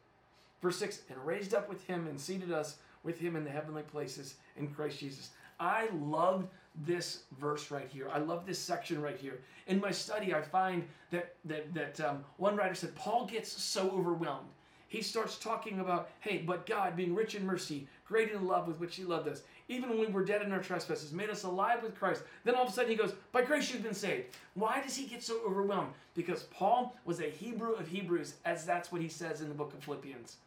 Verse 0.62 0.78
6, 0.78 1.02
and 1.10 1.26
raised 1.26 1.54
up 1.54 1.70
with 1.70 1.86
him 1.86 2.08
and 2.08 2.20
seated 2.20 2.52
us 2.52 2.78
with 3.04 3.20
him 3.20 3.36
in 3.36 3.44
the 3.44 3.50
heavenly 3.50 3.84
places 3.84 4.36
in 4.56 4.68
Christ 4.68 5.00
Jesus. 5.00 5.30
I 5.60 5.90
loved 5.94 6.48
this 6.86 7.24
verse 7.40 7.72
right 7.72 7.90
here. 7.92 8.10
I 8.12 8.20
love 8.20 8.46
this 8.46 8.60
section 8.60 9.02
right 9.02 9.18
here. 9.18 9.40
In 9.68 9.80
my 9.80 9.92
study, 9.92 10.34
I 10.34 10.42
find 10.42 10.84
that 11.12 11.36
that 11.46 11.74
that 11.74 12.00
um, 12.02 12.24
one 12.38 12.56
writer 12.56 12.76
said 12.76 12.96
Paul 12.96 13.26
gets 13.26 13.52
so 13.52 13.90
overwhelmed. 13.90 14.50
He 14.90 15.02
starts 15.02 15.38
talking 15.38 15.82
about, 15.82 16.10
hey, 16.22 16.38
but 16.38 16.66
God, 16.66 16.96
being 16.96 17.14
rich 17.14 17.36
in 17.36 17.46
mercy, 17.46 17.88
great 18.08 18.32
in 18.32 18.48
love 18.48 18.68
with 18.68 18.80
which 18.80 18.96
He 18.96 19.04
loved 19.04 19.28
us, 19.28 19.42
even 19.70 19.90
when 19.90 20.00
we 20.00 20.08
were 20.08 20.24
dead 20.24 20.42
in 20.42 20.52
our 20.54 20.62
trespasses, 20.62 21.12
made 21.12 21.30
us 21.30 21.44
alive 21.44 21.84
with 21.84 21.98
Christ. 21.98 22.24
Then 22.46 22.56
all 22.56 22.64
of 22.64 22.70
a 22.70 22.72
sudden 22.72 22.92
he 22.92 22.96
goes, 22.96 23.14
by 23.34 23.42
grace 23.42 23.72
you've 23.72 23.84
been 23.84 23.94
saved. 23.94 24.28
Why 24.54 24.82
does 24.82 24.96
he 24.96 25.06
get 25.06 25.22
so 25.22 25.42
overwhelmed? 25.46 25.92
Because 26.16 26.44
Paul 26.44 26.96
was 27.04 27.20
a 27.20 27.30
Hebrew 27.30 27.74
of 27.74 27.88
Hebrews, 27.88 28.36
as 28.46 28.66
that's 28.66 28.92
what 28.92 29.02
he 29.02 29.10
says 29.10 29.42
in 29.42 29.50
the 29.50 29.56
book 29.56 29.74
of 29.74 29.84
Philippians. 29.84 30.38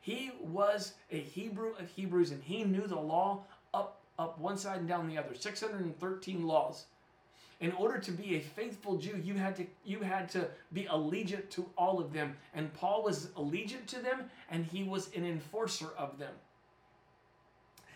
He 0.00 0.32
was 0.40 0.94
a 1.12 1.20
Hebrew 1.20 1.74
of 1.78 1.88
Hebrews, 1.88 2.32
and 2.32 2.42
he 2.42 2.64
knew 2.64 2.86
the 2.86 2.98
law 2.98 3.44
up, 3.74 3.97
up 4.18 4.38
one 4.38 4.56
side 4.56 4.80
and 4.80 4.88
down 4.88 5.08
the 5.08 5.18
other. 5.18 5.34
613 5.34 6.46
laws. 6.46 6.86
In 7.60 7.72
order 7.72 7.98
to 7.98 8.12
be 8.12 8.36
a 8.36 8.40
faithful 8.40 8.96
Jew, 8.96 9.20
you 9.22 9.34
had 9.34 9.56
to 9.56 9.66
you 9.84 10.00
had 10.00 10.28
to 10.30 10.48
be 10.72 10.84
allegiant 10.84 11.50
to 11.50 11.68
all 11.76 11.98
of 11.98 12.12
them. 12.12 12.36
And 12.54 12.72
Paul 12.72 13.02
was 13.02 13.26
allegiant 13.36 13.86
to 13.86 14.00
them, 14.00 14.30
and 14.50 14.64
he 14.64 14.84
was 14.84 15.10
an 15.14 15.24
enforcer 15.24 15.88
of 15.96 16.18
them. 16.18 16.32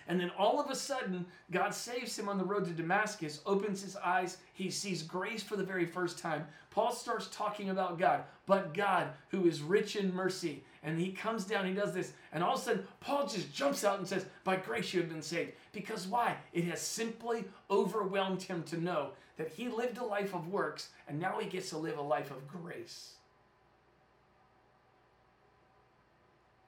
And 0.08 0.20
then 0.20 0.30
all 0.36 0.60
of 0.60 0.70
a 0.70 0.74
sudden, 0.74 1.26
God 1.50 1.74
saves 1.74 2.18
him 2.18 2.28
on 2.28 2.38
the 2.38 2.44
road 2.44 2.64
to 2.64 2.72
Damascus, 2.72 3.40
opens 3.46 3.82
his 3.82 3.96
eyes, 3.96 4.38
he 4.52 4.70
sees 4.70 5.02
grace 5.02 5.42
for 5.42 5.56
the 5.56 5.64
very 5.64 5.86
first 5.86 6.18
time. 6.18 6.46
Paul 6.70 6.92
starts 6.92 7.28
talking 7.28 7.70
about 7.70 7.98
God, 7.98 8.24
but 8.46 8.74
God, 8.74 9.08
who 9.28 9.46
is 9.46 9.62
rich 9.62 9.96
in 9.96 10.14
mercy. 10.14 10.64
And 10.82 10.98
he 10.98 11.12
comes 11.12 11.44
down, 11.44 11.66
he 11.66 11.74
does 11.74 11.94
this, 11.94 12.12
and 12.32 12.42
all 12.42 12.54
of 12.54 12.60
a 12.60 12.62
sudden, 12.62 12.86
Paul 13.00 13.26
just 13.28 13.54
jumps 13.54 13.84
out 13.84 13.98
and 13.98 14.08
says, 14.08 14.26
By 14.42 14.56
grace 14.56 14.92
you 14.92 15.00
have 15.00 15.10
been 15.10 15.22
saved. 15.22 15.52
Because 15.72 16.08
why? 16.08 16.36
It 16.52 16.64
has 16.64 16.80
simply 16.80 17.44
overwhelmed 17.70 18.42
him 18.42 18.64
to 18.64 18.80
know 18.80 19.10
that 19.36 19.50
he 19.50 19.68
lived 19.68 19.98
a 19.98 20.04
life 20.04 20.34
of 20.34 20.48
works, 20.48 20.88
and 21.08 21.20
now 21.20 21.38
he 21.38 21.48
gets 21.48 21.70
to 21.70 21.78
live 21.78 21.98
a 21.98 22.02
life 22.02 22.30
of 22.30 22.48
grace. 22.48 23.14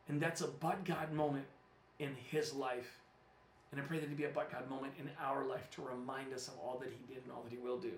And 0.09 0.21
that's 0.21 0.43
a 0.43 0.49
but 0.49 0.85
God 0.85 1.13
moment 1.13 1.47
in 1.99 2.15
his 2.31 2.55
life. 2.55 3.01
And 3.75 3.83
I 3.83 3.87
pray 3.87 3.99
that 3.99 4.05
it 4.05 4.17
be 4.17 4.25
a 4.25 4.29
but 4.29 4.53
God 4.53 4.71
moment 4.71 4.93
in 4.99 5.11
our 5.21 5.45
life 5.45 5.69
to 5.73 5.83
remind 5.83 6.33
us 6.33 6.47
of 6.49 6.55
all 6.63 6.79
that 6.79 6.91
he 6.91 7.13
did 7.13 7.25
and 7.25 7.33
all 7.33 7.43
that 7.43 7.51
he 7.51 7.59
will 7.59 7.79
do. 7.79 7.93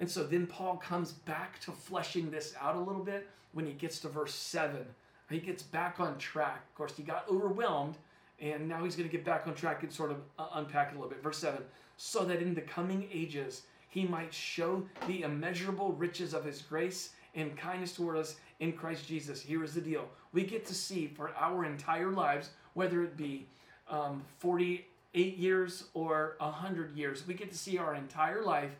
And 0.00 0.10
so 0.10 0.24
then 0.24 0.46
Paul 0.46 0.76
comes 0.76 1.12
back 1.12 1.60
to 1.60 1.70
fleshing 1.70 2.30
this 2.30 2.54
out 2.60 2.76
a 2.76 2.80
little 2.80 3.04
bit 3.04 3.28
when 3.52 3.66
he 3.66 3.72
gets 3.72 4.00
to 4.00 4.08
verse 4.08 4.34
7. 4.34 4.84
He 5.30 5.38
gets 5.38 5.62
back 5.62 6.00
on 6.00 6.18
track. 6.18 6.64
Of 6.70 6.74
course, 6.74 6.94
he 6.96 7.02
got 7.02 7.26
overwhelmed, 7.30 7.96
and 8.40 8.68
now 8.68 8.82
he's 8.84 8.96
going 8.96 9.08
to 9.08 9.14
get 9.14 9.24
back 9.24 9.46
on 9.46 9.54
track 9.54 9.82
and 9.82 9.92
sort 9.92 10.10
of 10.10 10.18
uh, 10.38 10.48
unpack 10.54 10.88
it 10.88 10.92
a 10.92 10.96
little 10.96 11.10
bit. 11.10 11.22
Verse 11.22 11.38
7 11.38 11.62
so 11.98 12.24
that 12.24 12.40
in 12.40 12.54
the 12.54 12.62
coming 12.62 13.08
ages 13.12 13.62
he 13.88 14.06
might 14.06 14.32
show 14.32 14.82
the 15.06 15.22
immeasurable 15.22 15.92
riches 15.92 16.32
of 16.32 16.44
his 16.44 16.62
grace 16.62 17.10
and 17.34 17.56
kindness 17.56 17.92
toward 17.92 18.16
us 18.16 18.36
in 18.60 18.72
Christ 18.72 19.06
Jesus. 19.06 19.42
Here 19.42 19.62
is 19.64 19.74
the 19.74 19.80
deal 19.80 20.08
we 20.32 20.44
get 20.44 20.64
to 20.66 20.74
see 20.74 21.08
for 21.08 21.32
our 21.38 21.64
entire 21.64 22.10
lives, 22.10 22.50
whether 22.74 23.02
it 23.02 23.16
be 23.16 23.46
um, 23.90 24.22
48 24.38 25.36
years 25.36 25.84
or 25.94 26.36
100 26.38 26.96
years. 26.96 27.26
We 27.26 27.34
get 27.34 27.50
to 27.50 27.58
see 27.58 27.78
our 27.78 27.94
entire 27.94 28.42
life 28.42 28.76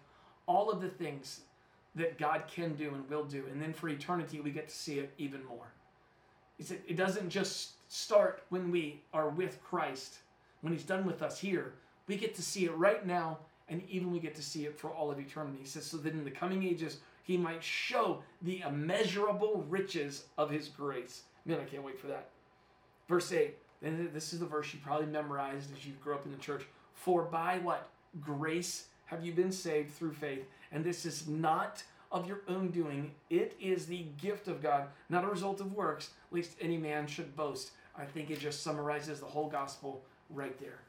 all 0.49 0.71
of 0.71 0.81
the 0.81 0.89
things 0.89 1.43
that 1.95 2.19
God 2.19 2.45
can 2.49 2.75
do 2.75 2.95
and 2.95 3.09
will 3.09 3.25
do. 3.25 3.45
And 3.53 3.61
then 3.61 3.73
for 3.73 3.89
eternity, 3.89 4.41
we 4.41 4.51
get 4.51 4.69
to 4.69 4.75
see 4.75 4.99
it 4.99 5.13
even 5.19 5.45
more. 5.45 5.67
It 6.59 6.97
doesn't 6.97 7.31
just 7.31 7.73
start 7.89 8.43
when 8.49 8.71
we 8.73 9.01
are 9.13 9.29
with 9.29 9.63
Christ, 9.63 10.19
when 10.63 10.73
He's 10.73 10.83
done 10.83 11.05
with 11.05 11.23
us 11.23 11.39
here. 11.39 11.75
We 12.09 12.17
get 12.17 12.35
to 12.35 12.43
see 12.43 12.65
it 12.65 12.75
right 12.75 13.07
now, 13.07 13.39
and 13.69 13.83
even 13.89 14.11
we 14.11 14.19
get 14.19 14.35
to 14.37 14.43
see 14.43 14.65
it 14.65 14.79
for 14.79 14.91
all 14.91 15.11
of 15.11 15.21
eternity. 15.21 15.59
He 15.61 15.69
says, 15.69 15.85
so 15.85 15.99
that 15.99 16.15
in 16.15 16.25
the 16.25 16.31
coming 16.31 16.65
ages, 16.65 16.99
He 17.23 17.37
might 17.37 17.63
show 17.63 18.23
the 18.43 18.63
immeasurable 18.67 19.65
riches 19.69 20.25
of 20.37 20.51
His 20.51 20.69
grace. 20.69 21.23
Man, 21.45 21.61
I 21.61 21.65
can't 21.65 21.85
wait 21.85 22.01
for 22.01 22.09
that. 22.09 22.31
Verse 23.09 23.31
8, 23.31 23.57
and 23.83 24.13
this 24.13 24.33
is 24.33 24.41
the 24.41 24.47
verse 24.47 24.73
you 24.73 24.81
probably 24.83 25.07
memorized 25.07 25.73
as 25.73 25.87
you 25.87 25.93
grew 26.03 26.15
up 26.15 26.25
in 26.25 26.33
the 26.33 26.39
church. 26.39 26.65
For 26.95 27.23
by 27.23 27.59
what? 27.59 27.89
Grace 28.21 28.87
have 29.07 29.25
you 29.25 29.33
been 29.33 29.53
saved 29.53 29.93
through 29.93 30.13
faith. 30.13 30.45
And 30.73 30.85
this 30.85 31.07
is 31.07 31.27
not 31.27 31.83
of 32.11 32.27
your 32.27 32.41
own 32.49 32.71
doing. 32.71 33.13
It 33.31 33.57
is 33.61 33.87
the 33.87 34.07
gift 34.21 34.49
of 34.49 34.63
God, 34.63 34.89
not 35.09 35.25
a 35.25 35.29
result 35.29 35.61
of 35.61 35.73
works, 35.73 36.11
lest 36.31 36.57
any 36.61 36.77
man 36.77 37.07
should 37.07 37.37
boast. 37.37 37.71
I 37.97 38.05
think 38.05 38.31
it 38.31 38.41
just 38.41 38.63
summarizes 38.63 39.21
the 39.21 39.27
whole 39.27 39.49
gospel 39.49 40.03
right 40.31 40.59
there. 40.61 40.81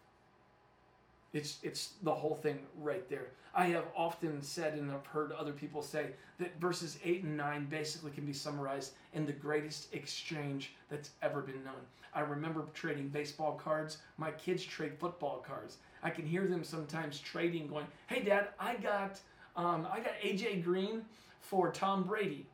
It's, 1.34 1.60
it's 1.64 1.94
the 2.04 2.14
whole 2.14 2.36
thing 2.36 2.60
right 2.80 3.08
there. 3.10 3.28
I 3.54 3.66
have 3.68 3.86
often 3.96 4.42
said, 4.42 4.74
and 4.74 4.92
I've 4.92 5.06
heard 5.06 5.32
other 5.32 5.52
people 5.52 5.82
say, 5.82 6.12
that 6.40 6.60
verses 6.60 6.98
8 7.04 7.24
and 7.24 7.38
9 7.38 7.66
basically 7.66 8.12
can 8.12 8.26
be 8.26 8.34
summarized 8.34 8.94
in 9.14 9.26
the 9.26 9.32
greatest 9.32 9.94
exchange 9.94 10.76
that's 10.90 11.12
ever 11.22 11.42
been 11.42 11.64
known. 11.64 11.82
I 12.14 12.22
remember 12.22 12.66
trading 12.74 13.10
baseball 13.10 13.54
cards. 13.54 13.98
My 14.18 14.32
kids 14.32 14.64
trade 14.64 14.94
football 14.98 15.44
cards. 15.46 15.78
I 16.02 16.10
can 16.10 16.26
hear 16.26 16.48
them 16.48 16.64
sometimes 16.64 17.20
trading, 17.20 17.68
going, 17.68 17.86
"Hey, 18.08 18.24
Dad, 18.24 18.50
I 18.60 18.76
got 18.76 19.20
um, 19.56 19.88
I 19.92 20.00
got 20.00 20.14
AJ 20.22 20.64
Green 20.64 21.06
for 21.42 21.72
Tom 21.72 22.04
Brady, 22.04 22.48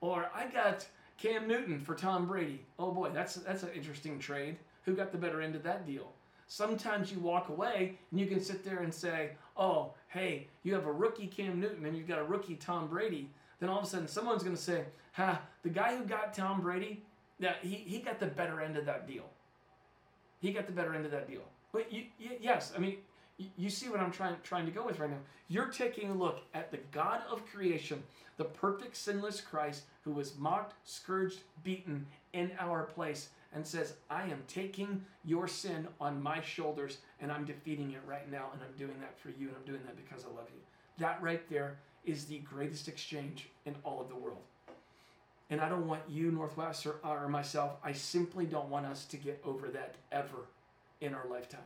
or 0.00 0.30
I 0.34 0.46
got 0.46 0.86
Cam 1.18 1.46
Newton 1.46 1.80
for 1.80 1.94
Tom 1.94 2.26
Brady." 2.26 2.64
Oh 2.78 2.90
boy, 2.92 3.10
that's 3.10 3.34
that's 3.34 3.62
an 3.62 3.70
interesting 3.74 4.18
trade. 4.18 4.56
Who 4.84 4.94
got 4.94 5.12
the 5.12 5.18
better 5.18 5.40
end 5.40 5.56
of 5.56 5.62
that 5.64 5.86
deal? 5.86 6.12
Sometimes 6.46 7.10
you 7.10 7.18
walk 7.18 7.48
away 7.48 7.98
and 8.10 8.20
you 8.20 8.26
can 8.26 8.40
sit 8.40 8.64
there 8.64 8.78
and 8.78 8.94
say, 8.94 9.30
"Oh, 9.56 9.94
hey, 10.08 10.48
you 10.62 10.74
have 10.74 10.86
a 10.86 10.92
rookie 10.92 11.26
Cam 11.26 11.60
Newton 11.60 11.84
and 11.84 11.96
you've 11.96 12.08
got 12.08 12.18
a 12.18 12.24
rookie 12.24 12.54
Tom 12.54 12.88
Brady." 12.88 13.30
Then 13.58 13.68
all 13.68 13.78
of 13.78 13.84
a 13.84 13.88
sudden, 13.88 14.06
someone's 14.06 14.42
going 14.42 14.56
to 14.56 14.62
say, 14.62 14.84
"Ha, 15.12 15.40
the 15.62 15.70
guy 15.70 15.96
who 15.96 16.04
got 16.04 16.34
Tom 16.34 16.60
Brady, 16.60 17.02
yeah, 17.38 17.54
he, 17.62 17.74
he 17.74 17.98
got 17.98 18.20
the 18.20 18.26
better 18.26 18.60
end 18.60 18.76
of 18.76 18.86
that 18.86 19.06
deal. 19.06 19.28
He 20.40 20.52
got 20.52 20.66
the 20.66 20.72
better 20.72 20.94
end 20.94 21.04
of 21.04 21.10
that 21.10 21.28
deal." 21.28 21.42
But 21.72 21.92
you, 21.92 22.04
yes, 22.40 22.72
I 22.76 22.78
mean, 22.78 22.98
you, 23.38 23.48
you 23.56 23.70
see 23.70 23.88
what 23.88 24.00
I'm 24.00 24.12
trying 24.12 24.36
trying 24.42 24.66
to 24.66 24.72
go 24.72 24.84
with 24.84 25.00
right 25.00 25.10
now. 25.10 25.18
You're 25.48 25.66
taking 25.66 26.10
a 26.10 26.14
look 26.14 26.40
at 26.54 26.70
the 26.70 26.78
God 26.92 27.22
of 27.30 27.44
creation, 27.46 28.02
the 28.36 28.44
perfect 28.44 28.96
sinless 28.96 29.40
Christ 29.40 29.84
who 30.04 30.12
was 30.12 30.36
mocked, 30.38 30.74
scourged, 30.84 31.40
beaten 31.64 32.06
in 32.32 32.52
our 32.60 32.84
place 32.84 33.30
and 33.56 33.66
says, 33.66 33.94
I 34.10 34.24
am 34.24 34.42
taking 34.46 35.02
your 35.24 35.48
sin 35.48 35.88
on 35.98 36.22
my 36.22 36.42
shoulders 36.42 36.98
and 37.20 37.32
I'm 37.32 37.46
defeating 37.46 37.92
it 37.92 38.02
right 38.06 38.30
now, 38.30 38.50
and 38.52 38.60
I'm 38.62 38.76
doing 38.78 39.00
that 39.00 39.18
for 39.18 39.30
you, 39.30 39.48
and 39.48 39.56
I'm 39.56 39.64
doing 39.64 39.80
that 39.86 39.96
because 39.96 40.24
I 40.24 40.28
love 40.28 40.48
you. 40.54 40.60
That 40.98 41.20
right 41.22 41.48
there 41.48 41.78
is 42.04 42.26
the 42.26 42.38
greatest 42.40 42.86
exchange 42.86 43.48
in 43.64 43.74
all 43.82 44.00
of 44.00 44.10
the 44.10 44.14
world. 44.14 44.42
And 45.48 45.60
I 45.60 45.70
don't 45.70 45.86
want 45.86 46.02
you, 46.06 46.30
Northwest, 46.30 46.86
or, 46.86 46.96
or 47.02 47.28
myself, 47.28 47.72
I 47.82 47.92
simply 47.92 48.44
don't 48.44 48.68
want 48.68 48.84
us 48.84 49.06
to 49.06 49.16
get 49.16 49.40
over 49.42 49.68
that 49.68 49.94
ever 50.12 50.48
in 51.00 51.14
our 51.14 51.26
lifetime. 51.30 51.60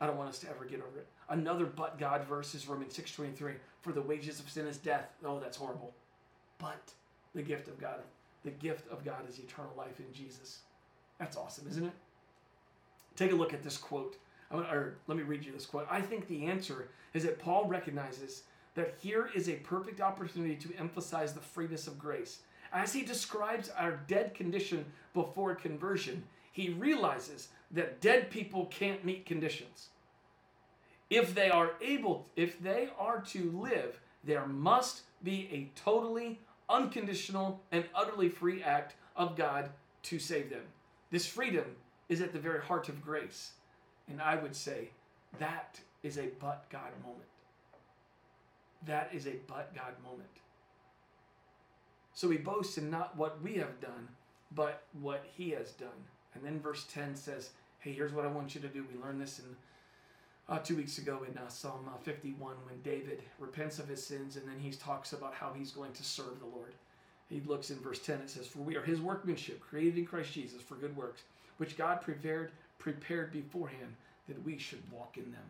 I 0.00 0.06
don't 0.06 0.16
want 0.16 0.28
us 0.28 0.38
to 0.40 0.48
ever 0.48 0.64
get 0.64 0.78
over 0.78 0.98
it. 0.98 1.08
Another 1.28 1.66
but 1.66 1.98
God 1.98 2.24
verse 2.24 2.54
is 2.54 2.68
Romans 2.68 2.96
6.23. 2.96 3.54
For 3.82 3.92
the 3.92 4.00
wages 4.00 4.38
of 4.38 4.48
sin 4.48 4.66
is 4.66 4.78
death. 4.78 5.08
Oh, 5.24 5.40
that's 5.40 5.56
horrible. 5.56 5.92
But 6.58 6.92
the 7.34 7.42
gift 7.42 7.66
of 7.66 7.80
God, 7.80 8.00
the 8.44 8.50
gift 8.50 8.88
of 8.92 9.04
God 9.04 9.28
is 9.28 9.38
eternal 9.40 9.72
life 9.76 9.98
in 9.98 10.12
Jesus. 10.12 10.60
That's 11.20 11.36
awesome, 11.36 11.68
isn't 11.68 11.84
it? 11.84 11.92
Take 13.14 13.30
a 13.30 13.36
look 13.36 13.52
at 13.52 13.62
this 13.62 13.76
quote. 13.76 14.16
Or 14.50 14.94
let 15.06 15.16
me 15.16 15.22
read 15.22 15.44
you 15.44 15.52
this 15.52 15.66
quote. 15.66 15.86
I 15.88 16.00
think 16.00 16.26
the 16.26 16.46
answer 16.46 16.88
is 17.14 17.22
that 17.22 17.38
Paul 17.38 17.66
recognizes 17.68 18.44
that 18.74 18.94
here 19.00 19.30
is 19.34 19.48
a 19.48 19.56
perfect 19.56 20.00
opportunity 20.00 20.56
to 20.56 20.74
emphasize 20.76 21.34
the 21.34 21.40
freeness 21.40 21.86
of 21.86 21.98
grace. 21.98 22.38
As 22.72 22.92
he 22.92 23.02
describes 23.02 23.68
our 23.68 24.00
dead 24.08 24.34
condition 24.34 24.84
before 25.12 25.54
conversion, 25.54 26.24
he 26.52 26.70
realizes 26.70 27.48
that 27.70 28.00
dead 28.00 28.30
people 28.30 28.66
can't 28.66 29.04
meet 29.04 29.26
conditions. 29.26 29.90
If 31.10 31.34
they 31.34 31.50
are 31.50 31.72
able, 31.80 32.26
if 32.34 32.60
they 32.60 32.88
are 32.98 33.20
to 33.20 33.50
live, 33.52 34.00
there 34.24 34.46
must 34.46 35.02
be 35.22 35.48
a 35.52 35.70
totally 35.78 36.40
unconditional 36.68 37.60
and 37.70 37.84
utterly 37.94 38.28
free 38.28 38.62
act 38.62 38.94
of 39.16 39.36
God 39.36 39.70
to 40.04 40.18
save 40.18 40.50
them. 40.50 40.62
This 41.10 41.26
freedom 41.26 41.64
is 42.08 42.20
at 42.20 42.32
the 42.32 42.38
very 42.38 42.60
heart 42.60 42.88
of 42.88 43.02
grace. 43.02 43.52
And 44.08 44.20
I 44.20 44.36
would 44.36 44.54
say 44.54 44.90
that 45.38 45.80
is 46.02 46.18
a 46.18 46.28
but 46.40 46.66
God 46.70 46.90
moment. 47.02 47.28
That 48.86 49.10
is 49.12 49.26
a 49.26 49.36
but 49.46 49.74
God 49.74 49.94
moment. 50.02 50.28
So 52.14 52.28
we 52.28 52.38
boast 52.38 52.78
in 52.78 52.90
not 52.90 53.16
what 53.16 53.40
we 53.42 53.54
have 53.54 53.80
done, 53.80 54.08
but 54.54 54.82
what 55.00 55.24
He 55.36 55.50
has 55.50 55.70
done. 55.72 55.88
And 56.34 56.44
then 56.44 56.60
verse 56.60 56.86
10 56.92 57.16
says, 57.16 57.50
Hey, 57.78 57.92
here's 57.92 58.12
what 58.12 58.24
I 58.24 58.28
want 58.28 58.54
you 58.54 58.60
to 58.60 58.68
do. 58.68 58.84
We 58.92 59.00
learned 59.00 59.20
this 59.20 59.38
in 59.38 59.56
uh, 60.48 60.58
two 60.58 60.76
weeks 60.76 60.98
ago 60.98 61.24
in 61.28 61.38
uh, 61.38 61.48
Psalm 61.48 61.88
uh, 61.88 61.96
51 62.02 62.56
when 62.66 62.80
David 62.82 63.22
repents 63.38 63.78
of 63.78 63.88
his 63.88 64.04
sins 64.04 64.36
and 64.36 64.46
then 64.46 64.58
he 64.58 64.70
talks 64.72 65.12
about 65.12 65.32
how 65.32 65.52
he's 65.56 65.70
going 65.70 65.92
to 65.92 66.02
serve 66.02 66.40
the 66.40 66.46
Lord. 66.46 66.74
He 67.30 67.40
looks 67.46 67.70
in 67.70 67.78
verse 67.78 68.00
10, 68.00 68.16
it 68.16 68.30
says, 68.30 68.48
For 68.48 68.58
we 68.58 68.76
are 68.76 68.82
his 68.82 69.00
workmanship, 69.00 69.60
created 69.60 69.96
in 69.96 70.04
Christ 70.04 70.32
Jesus 70.32 70.60
for 70.60 70.74
good 70.74 70.96
works, 70.96 71.22
which 71.58 71.78
God 71.78 72.02
prepared, 72.02 72.50
prepared 72.78 73.32
beforehand 73.32 73.94
that 74.28 74.44
we 74.44 74.58
should 74.58 74.82
walk 74.90 75.16
in 75.16 75.30
them. 75.30 75.42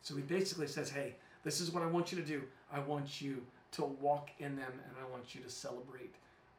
So 0.00 0.16
he 0.16 0.22
basically 0.22 0.66
says, 0.66 0.88
Hey, 0.88 1.14
this 1.44 1.60
is 1.60 1.70
what 1.70 1.82
I 1.82 1.86
want 1.86 2.10
you 2.10 2.18
to 2.18 2.24
do. 2.24 2.42
I 2.72 2.80
want 2.80 3.20
you 3.20 3.42
to 3.72 3.84
walk 3.84 4.30
in 4.38 4.56
them 4.56 4.72
and 4.72 4.96
I 5.00 5.10
want 5.12 5.34
you 5.34 5.42
to 5.42 5.50
celebrate 5.50 6.14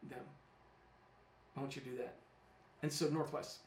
them. 0.10 0.24
I 1.56 1.60
want 1.60 1.76
you 1.76 1.82
to 1.82 1.90
do 1.90 1.98
that. 1.98 2.16
And 2.84 2.92
so, 2.92 3.08
Northwest, 3.08 3.58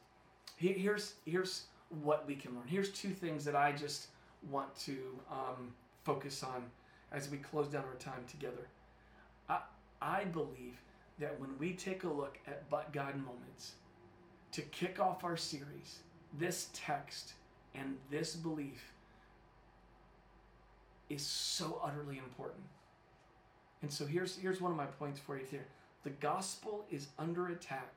here's, 0.55 1.15
here's 1.25 1.63
what 2.01 2.25
we 2.25 2.35
can 2.35 2.55
learn. 2.55 2.67
Here's 2.67 2.89
two 2.91 3.09
things 3.09 3.43
that 3.43 3.55
I 3.55 3.73
just 3.73 4.07
want 4.49 4.73
to 4.85 4.97
um, 5.29 5.73
focus 6.05 6.41
on 6.41 6.63
as 7.11 7.29
we 7.29 7.37
close 7.37 7.67
down 7.67 7.83
our 7.83 7.95
time 7.99 8.23
together. 8.29 8.67
I, 9.49 9.59
I 10.01 10.25
believe 10.25 10.81
that 11.19 11.39
when 11.39 11.57
we 11.59 11.73
take 11.73 12.03
a 12.03 12.09
look 12.09 12.39
at 12.47 12.69
but 12.69 12.91
God 12.91 13.15
moments 13.15 13.73
to 14.53 14.61
kick 14.63 14.99
off 14.99 15.23
our 15.23 15.37
series, 15.37 15.99
this 16.37 16.69
text 16.73 17.33
and 17.75 17.97
this 18.09 18.35
belief 18.35 18.93
is 21.09 21.21
so 21.21 21.79
utterly 21.83 22.17
important. 22.17 22.63
And 23.81 23.91
so 23.91 24.05
here's 24.05 24.37
here's 24.37 24.61
one 24.61 24.71
of 24.71 24.77
my 24.77 24.85
points 24.85 25.19
for 25.19 25.37
you 25.37 25.45
here. 25.49 25.67
The 26.03 26.09
gospel 26.09 26.85
is 26.89 27.07
under 27.19 27.49
attack, 27.49 27.93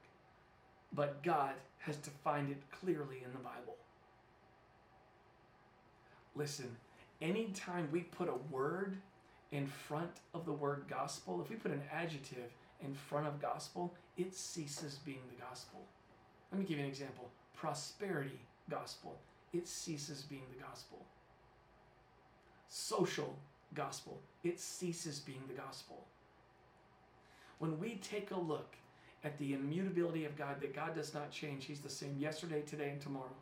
but 0.92 1.22
God 1.22 1.54
has 1.78 1.96
defined 1.96 2.50
it 2.50 2.62
clearly 2.70 3.22
in 3.24 3.32
the 3.32 3.38
Bible. 3.38 3.76
Listen, 6.34 6.76
anytime 7.22 7.88
we 7.92 8.00
put 8.00 8.28
a 8.28 8.52
word 8.54 8.96
in 9.54 9.68
front 9.68 10.10
of 10.34 10.44
the 10.44 10.52
word 10.52 10.84
gospel, 10.90 11.40
if 11.40 11.48
we 11.48 11.54
put 11.54 11.70
an 11.70 11.82
adjective 11.92 12.50
in 12.82 12.92
front 12.92 13.26
of 13.26 13.40
gospel, 13.40 13.94
it 14.18 14.34
ceases 14.34 14.98
being 15.06 15.22
the 15.30 15.42
gospel. 15.42 15.80
Let 16.50 16.60
me 16.60 16.66
give 16.66 16.78
you 16.78 16.84
an 16.84 16.90
example 16.90 17.30
prosperity 17.56 18.40
gospel, 18.68 19.16
it 19.52 19.68
ceases 19.68 20.22
being 20.22 20.42
the 20.54 20.62
gospel. 20.62 21.06
Social 22.68 23.32
gospel, 23.74 24.20
it 24.42 24.58
ceases 24.58 25.20
being 25.20 25.42
the 25.46 25.54
gospel. 25.54 26.04
When 27.58 27.78
we 27.78 28.00
take 28.02 28.32
a 28.32 28.38
look 28.38 28.74
at 29.22 29.38
the 29.38 29.54
immutability 29.54 30.24
of 30.24 30.36
God, 30.36 30.60
that 30.60 30.74
God 30.74 30.96
does 30.96 31.14
not 31.14 31.30
change, 31.30 31.64
He's 31.64 31.80
the 31.80 31.88
same 31.88 32.16
yesterday, 32.18 32.62
today, 32.62 32.90
and 32.90 33.00
tomorrow. 33.00 33.36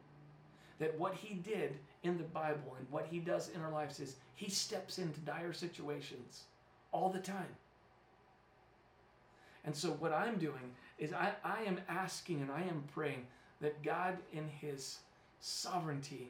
That 0.78 0.98
what 0.98 1.14
He 1.14 1.34
did 1.36 1.78
in 2.02 2.18
the 2.18 2.24
Bible 2.24 2.76
and 2.78 2.86
what 2.90 3.06
He 3.10 3.18
does 3.18 3.50
in 3.50 3.60
our 3.60 3.70
lives 3.70 4.00
is 4.00 4.16
He 4.34 4.50
steps 4.50 4.98
into 4.98 5.20
dire 5.20 5.52
situations 5.52 6.44
all 6.92 7.08
the 7.08 7.18
time. 7.18 7.46
And 9.64 9.74
so, 9.74 9.90
what 9.90 10.12
I'm 10.12 10.38
doing 10.38 10.74
is 10.98 11.12
I, 11.12 11.32
I 11.44 11.62
am 11.62 11.80
asking 11.88 12.40
and 12.40 12.50
I 12.50 12.62
am 12.62 12.84
praying 12.92 13.26
that 13.60 13.82
God, 13.82 14.18
in 14.32 14.48
His 14.48 14.98
sovereignty, 15.40 16.28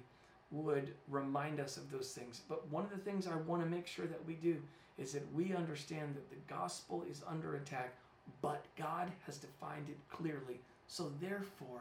would 0.51 0.93
remind 1.09 1.61
us 1.61 1.79
of 1.79 1.91
those 1.91 2.13
things. 2.13 2.43
But 2.49 2.71
one 2.71 2.85
of 2.85 2.91
the 2.91 2.99
things 2.99 3.27
I 3.27 3.37
want 3.37 3.63
to 3.63 3.69
make 3.69 3.87
sure 3.87 4.07
that 4.07 4.27
we 4.27 4.35
do 4.35 4.57
is 4.99 5.13
that 5.13 5.35
we 5.35 5.55
understand 5.55 6.15
that 6.15 6.29
the 6.29 6.55
gospel 6.55 7.05
is 7.11 7.23
under 7.27 7.57
attack, 7.57 7.95
but 8.43 8.65
God 8.77 9.11
has 9.27 9.39
defined 9.39 9.89
it 9.89 9.99
clearly. 10.11 10.61
So 10.87 11.11
therefore, 11.21 11.81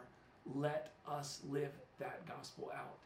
let 0.55 0.93
us 1.07 1.41
live 1.49 1.71
that 1.99 2.25
gospel 2.25 2.71
out. 2.73 2.97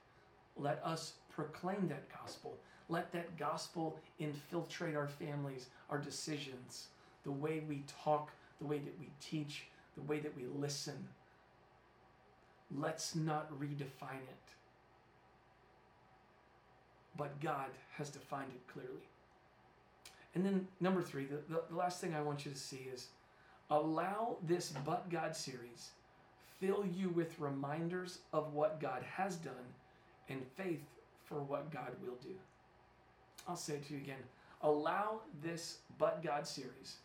Let 0.57 0.81
us 0.83 1.13
proclaim 1.29 1.87
that 1.89 2.07
gospel. 2.09 2.57
Let 2.87 3.11
that 3.13 3.37
gospel 3.37 3.99
infiltrate 4.19 4.95
our 4.95 5.07
families, 5.07 5.67
our 5.89 5.97
decisions, 5.97 6.87
the 7.23 7.31
way 7.31 7.63
we 7.67 7.83
talk, 8.03 8.31
the 8.61 8.67
way 8.67 8.77
that 8.79 8.99
we 8.99 9.09
teach, 9.19 9.65
the 9.95 10.03
way 10.03 10.19
that 10.19 10.35
we 10.35 10.45
listen. 10.45 11.07
Let's 12.73 13.15
not 13.15 13.51
redefine 13.59 14.23
it. 14.23 14.53
But 17.17 17.39
God 17.41 17.69
has 17.97 18.09
defined 18.09 18.51
it 18.53 18.71
clearly. 18.71 19.09
And 20.35 20.45
then, 20.45 20.67
number 20.81 21.01
three, 21.01 21.25
the, 21.25 21.39
the, 21.49 21.75
last 21.75 22.01
thing 22.01 22.13
I 22.13 22.21
want 22.21 22.45
you 22.45 22.51
to 22.51 22.57
see 22.57 22.87
is 22.93 23.07
allow 23.69 24.35
this 24.43 24.73
But 24.85 25.09
God 25.09 25.35
series 25.35 25.91
fill 26.59 26.85
you 26.85 27.09
with 27.09 27.39
reminders 27.39 28.19
of 28.33 28.53
what 28.53 28.79
God 28.79 29.03
has 29.03 29.37
done 29.37 29.53
and 30.29 30.41
faith 30.55 30.83
for 31.23 31.41
what 31.41 31.71
God 31.71 31.91
will 32.01 32.17
do. 32.21 32.35
I'll 33.47 33.55
say 33.55 33.75
it 33.75 33.87
to 33.87 33.93
you 33.93 33.99
again. 33.99 34.23
Allow 34.61 35.21
this 35.43 35.79
But 35.97 36.23
God 36.23 36.47
series 36.47 36.97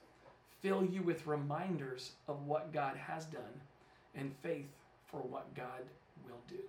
fill 0.63 0.85
you 0.85 1.03
with 1.03 1.27
reminders 1.27 2.13
of 2.29 2.47
what 2.47 2.73
God 2.73 2.97
has 2.97 3.25
done 3.27 3.61
and 4.15 4.33
faith 4.43 4.69
for 5.07 5.19
what 5.19 5.55
God 5.55 5.83
will 6.27 6.41
do. 6.49 6.63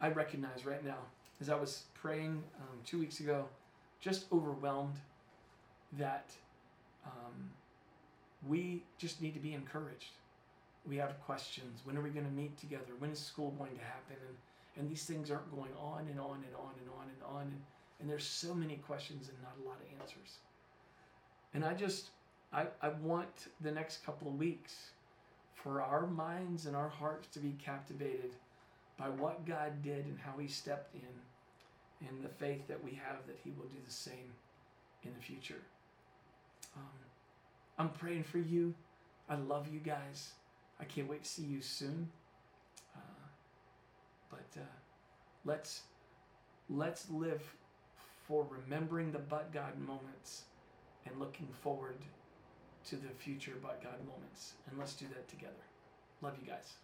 I 0.00 0.08
recognize 0.10 0.64
right 0.64 0.84
now, 0.84 0.98
as 1.40 1.50
I 1.50 1.56
was 1.56 1.84
praying 1.94 2.42
um, 2.60 2.78
two 2.86 2.98
weeks 2.98 3.20
ago, 3.20 3.46
just 4.00 4.26
overwhelmed 4.32 4.94
that 5.98 6.30
um, 7.04 7.50
we 8.48 8.82
just 8.98 9.20
need 9.20 9.34
to 9.34 9.40
be 9.40 9.54
encouraged. 9.54 10.12
We 10.88 10.96
have 10.96 11.20
questions. 11.20 11.80
When 11.84 11.96
are 11.96 12.02
we 12.02 12.10
going 12.10 12.24
to 12.24 12.32
meet 12.32 12.56
together? 12.58 12.94
When 12.98 13.10
is 13.10 13.18
school 13.18 13.50
going 13.58 13.76
to 13.76 13.84
happen? 13.84 14.16
And, 14.26 14.36
and 14.80 14.90
these 14.90 15.04
things 15.04 15.30
aren't 15.30 15.54
going 15.54 15.72
on 15.78 16.06
and 16.10 16.18
on 16.18 16.42
and 16.46 16.54
on 16.56 16.72
and 16.80 16.88
on 16.98 17.06
and 17.08 17.36
on. 17.36 17.42
And, 17.42 17.60
and 18.00 18.08
there's 18.08 18.24
so 18.24 18.54
many 18.54 18.76
questions 18.76 19.28
and 19.28 19.36
not 19.42 19.54
a 19.62 19.68
lot 19.68 19.76
of 19.76 20.00
answers. 20.00 20.38
And 21.52 21.64
I 21.64 21.74
just, 21.74 22.10
I, 22.52 22.66
I 22.80 22.88
want 22.88 23.48
the 23.60 23.70
next 23.70 24.04
couple 24.04 24.28
of 24.28 24.38
weeks 24.38 24.90
for 25.54 25.82
our 25.82 26.06
minds 26.06 26.66
and 26.66 26.76
our 26.76 26.88
hearts 26.88 27.28
to 27.28 27.40
be 27.40 27.54
captivated 27.62 28.30
by 28.96 29.08
what 29.08 29.46
God 29.46 29.82
did 29.82 30.06
and 30.06 30.18
how 30.18 30.38
He 30.38 30.48
stepped 30.48 30.94
in, 30.94 32.06
and 32.06 32.22
the 32.22 32.28
faith 32.28 32.66
that 32.68 32.82
we 32.82 32.92
have 32.92 33.26
that 33.26 33.38
He 33.42 33.50
will 33.50 33.66
do 33.66 33.78
the 33.84 33.92
same 33.92 34.32
in 35.04 35.12
the 35.14 35.20
future. 35.20 35.62
Um, 36.76 36.82
I'm 37.78 37.90
praying 37.90 38.24
for 38.24 38.38
you. 38.38 38.74
I 39.28 39.36
love 39.36 39.68
you 39.72 39.80
guys. 39.80 40.32
I 40.80 40.84
can't 40.84 41.08
wait 41.08 41.24
to 41.24 41.28
see 41.28 41.42
you 41.42 41.60
soon. 41.60 42.08
Uh, 42.96 43.26
but 44.30 44.60
uh, 44.60 44.64
let's 45.44 45.82
let's 46.70 47.10
live 47.10 47.42
for 48.26 48.46
remembering 48.50 49.12
the 49.12 49.18
but 49.18 49.52
God 49.52 49.78
moments 49.78 50.42
and 51.06 51.18
looking 51.18 51.48
forward 51.62 51.96
to 52.88 52.96
the 52.96 53.08
future 53.18 53.54
but 53.60 53.82
God 53.82 53.98
moments. 54.06 54.54
And 54.68 54.78
let's 54.78 54.94
do 54.94 55.06
that 55.08 55.28
together. 55.28 55.52
Love 56.22 56.34
you 56.40 56.46
guys. 56.46 56.74